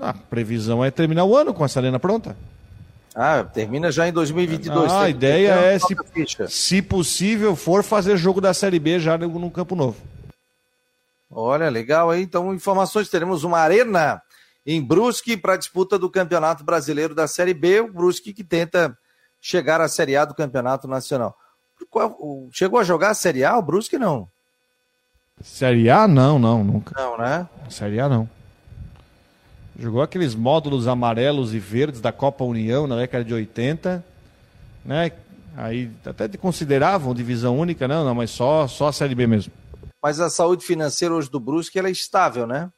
[0.00, 2.36] A previsão é terminar o ano com essa arena pronta.
[3.14, 4.92] Ah, termina já em 2022.
[4.92, 5.96] Ah, a ideia é, se,
[6.48, 9.96] se possível, for fazer jogo da Série B já no, no Campo Novo.
[11.30, 12.22] Olha, legal aí.
[12.22, 14.22] Então, informações, teremos uma arena
[14.64, 18.96] em Brusque para disputa do Campeonato Brasileiro da Série B, o Brusque que tenta
[19.40, 21.36] chegar à Série A do Campeonato Nacional.
[22.52, 24.28] Chegou a jogar a Série A o Brusque não?
[25.42, 26.94] Série A não, não, nunca.
[27.00, 27.48] Não, né?
[27.70, 28.28] Série A não.
[29.78, 34.04] Jogou aqueles módulos amarelos e verdes da Copa União na década de 80,
[34.84, 35.12] né?
[35.56, 39.52] Aí até consideravam divisão única, não, não, mas só, só a Série B mesmo.
[40.02, 42.70] Mas a saúde financeira hoje do Brusque ela é estável, né?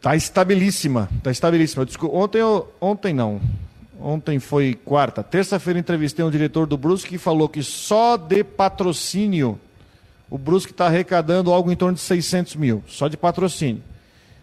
[0.00, 1.84] Tá estabilíssima, tá estabilíssima.
[1.84, 3.40] Desculpa, ontem, eu, ontem não.
[4.00, 5.24] Ontem foi quarta.
[5.24, 9.58] Terça-feira entrevistei um diretor do Brusque que falou que só de patrocínio
[10.30, 13.82] o Brusque está arrecadando algo em torno de 600 mil, só de patrocínio.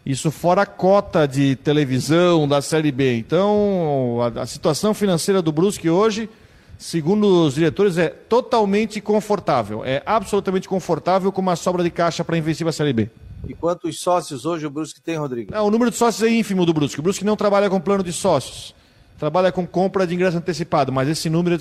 [0.06, 3.18] Isso fora a cota de televisão da Série B.
[3.18, 6.30] Então, a, a situação financeira do Brusque hoje,
[6.78, 9.84] segundo os diretores, é totalmente confortável.
[9.84, 13.10] É absolutamente confortável com uma sobra de caixa para investir na Série B.
[13.48, 15.52] E quantos sócios hoje o Brusque tem, Rodrigo?
[15.52, 17.00] Não, o número de sócios é ínfimo do Brusque.
[17.00, 18.76] O Brusque não trabalha com plano de sócios.
[19.18, 21.60] Trabalha com compra de ingresso antecipado, mas esse número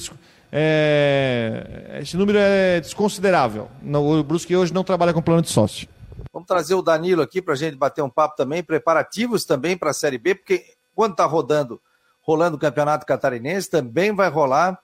[0.52, 3.68] é, é esse número é desconsiderável.
[3.82, 5.88] O Brusque hoje não trabalha com plano de sócio.
[6.32, 9.90] Vamos trazer o Danilo aqui para a gente bater um papo também, preparativos também para
[9.90, 11.80] a Série B, porque quando está rodando,
[12.20, 14.78] rolando o Campeonato Catarinense, também vai rolar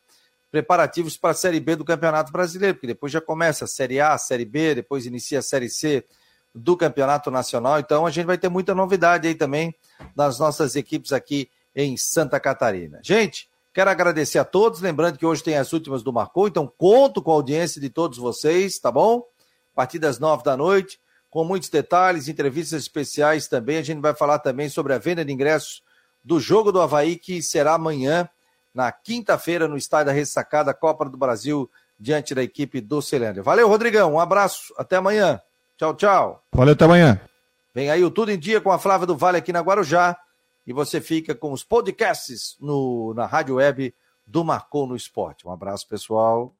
[0.50, 4.14] preparativos para a Série B do Campeonato Brasileiro, porque depois já começa a Série A,
[4.14, 6.04] a Série B, depois inicia a Série C
[6.54, 7.78] do Campeonato Nacional.
[7.78, 9.74] Então a gente vai ter muita novidade aí também
[10.16, 13.00] nas nossas equipes aqui em Santa Catarina.
[13.02, 17.22] Gente, quero agradecer a todos, lembrando que hoje tem as últimas do Marcou, então conto
[17.22, 19.22] com a audiência de todos vocês, tá bom?
[19.72, 20.98] A partir das nove da noite,
[21.30, 23.78] com muitos detalhes, entrevistas especiais também.
[23.78, 25.82] A gente vai falar também sobre a venda de ingressos
[26.22, 28.28] do jogo do Havaí, que será amanhã,
[28.74, 33.42] na quinta-feira, no estádio da Ressacada, Copa do Brasil, diante da equipe do Celândia.
[33.42, 34.14] Valeu, Rodrigão.
[34.14, 34.74] Um abraço.
[34.76, 35.40] Até amanhã.
[35.76, 36.44] Tchau, tchau.
[36.52, 37.20] Valeu, até amanhã.
[37.74, 40.18] Vem aí o Tudo em Dia com a Flávia do Vale aqui na Guarujá.
[40.66, 43.94] E você fica com os podcasts no, na rádio web
[44.26, 45.46] do Marcou no Esporte.
[45.46, 46.54] Um abraço, pessoal.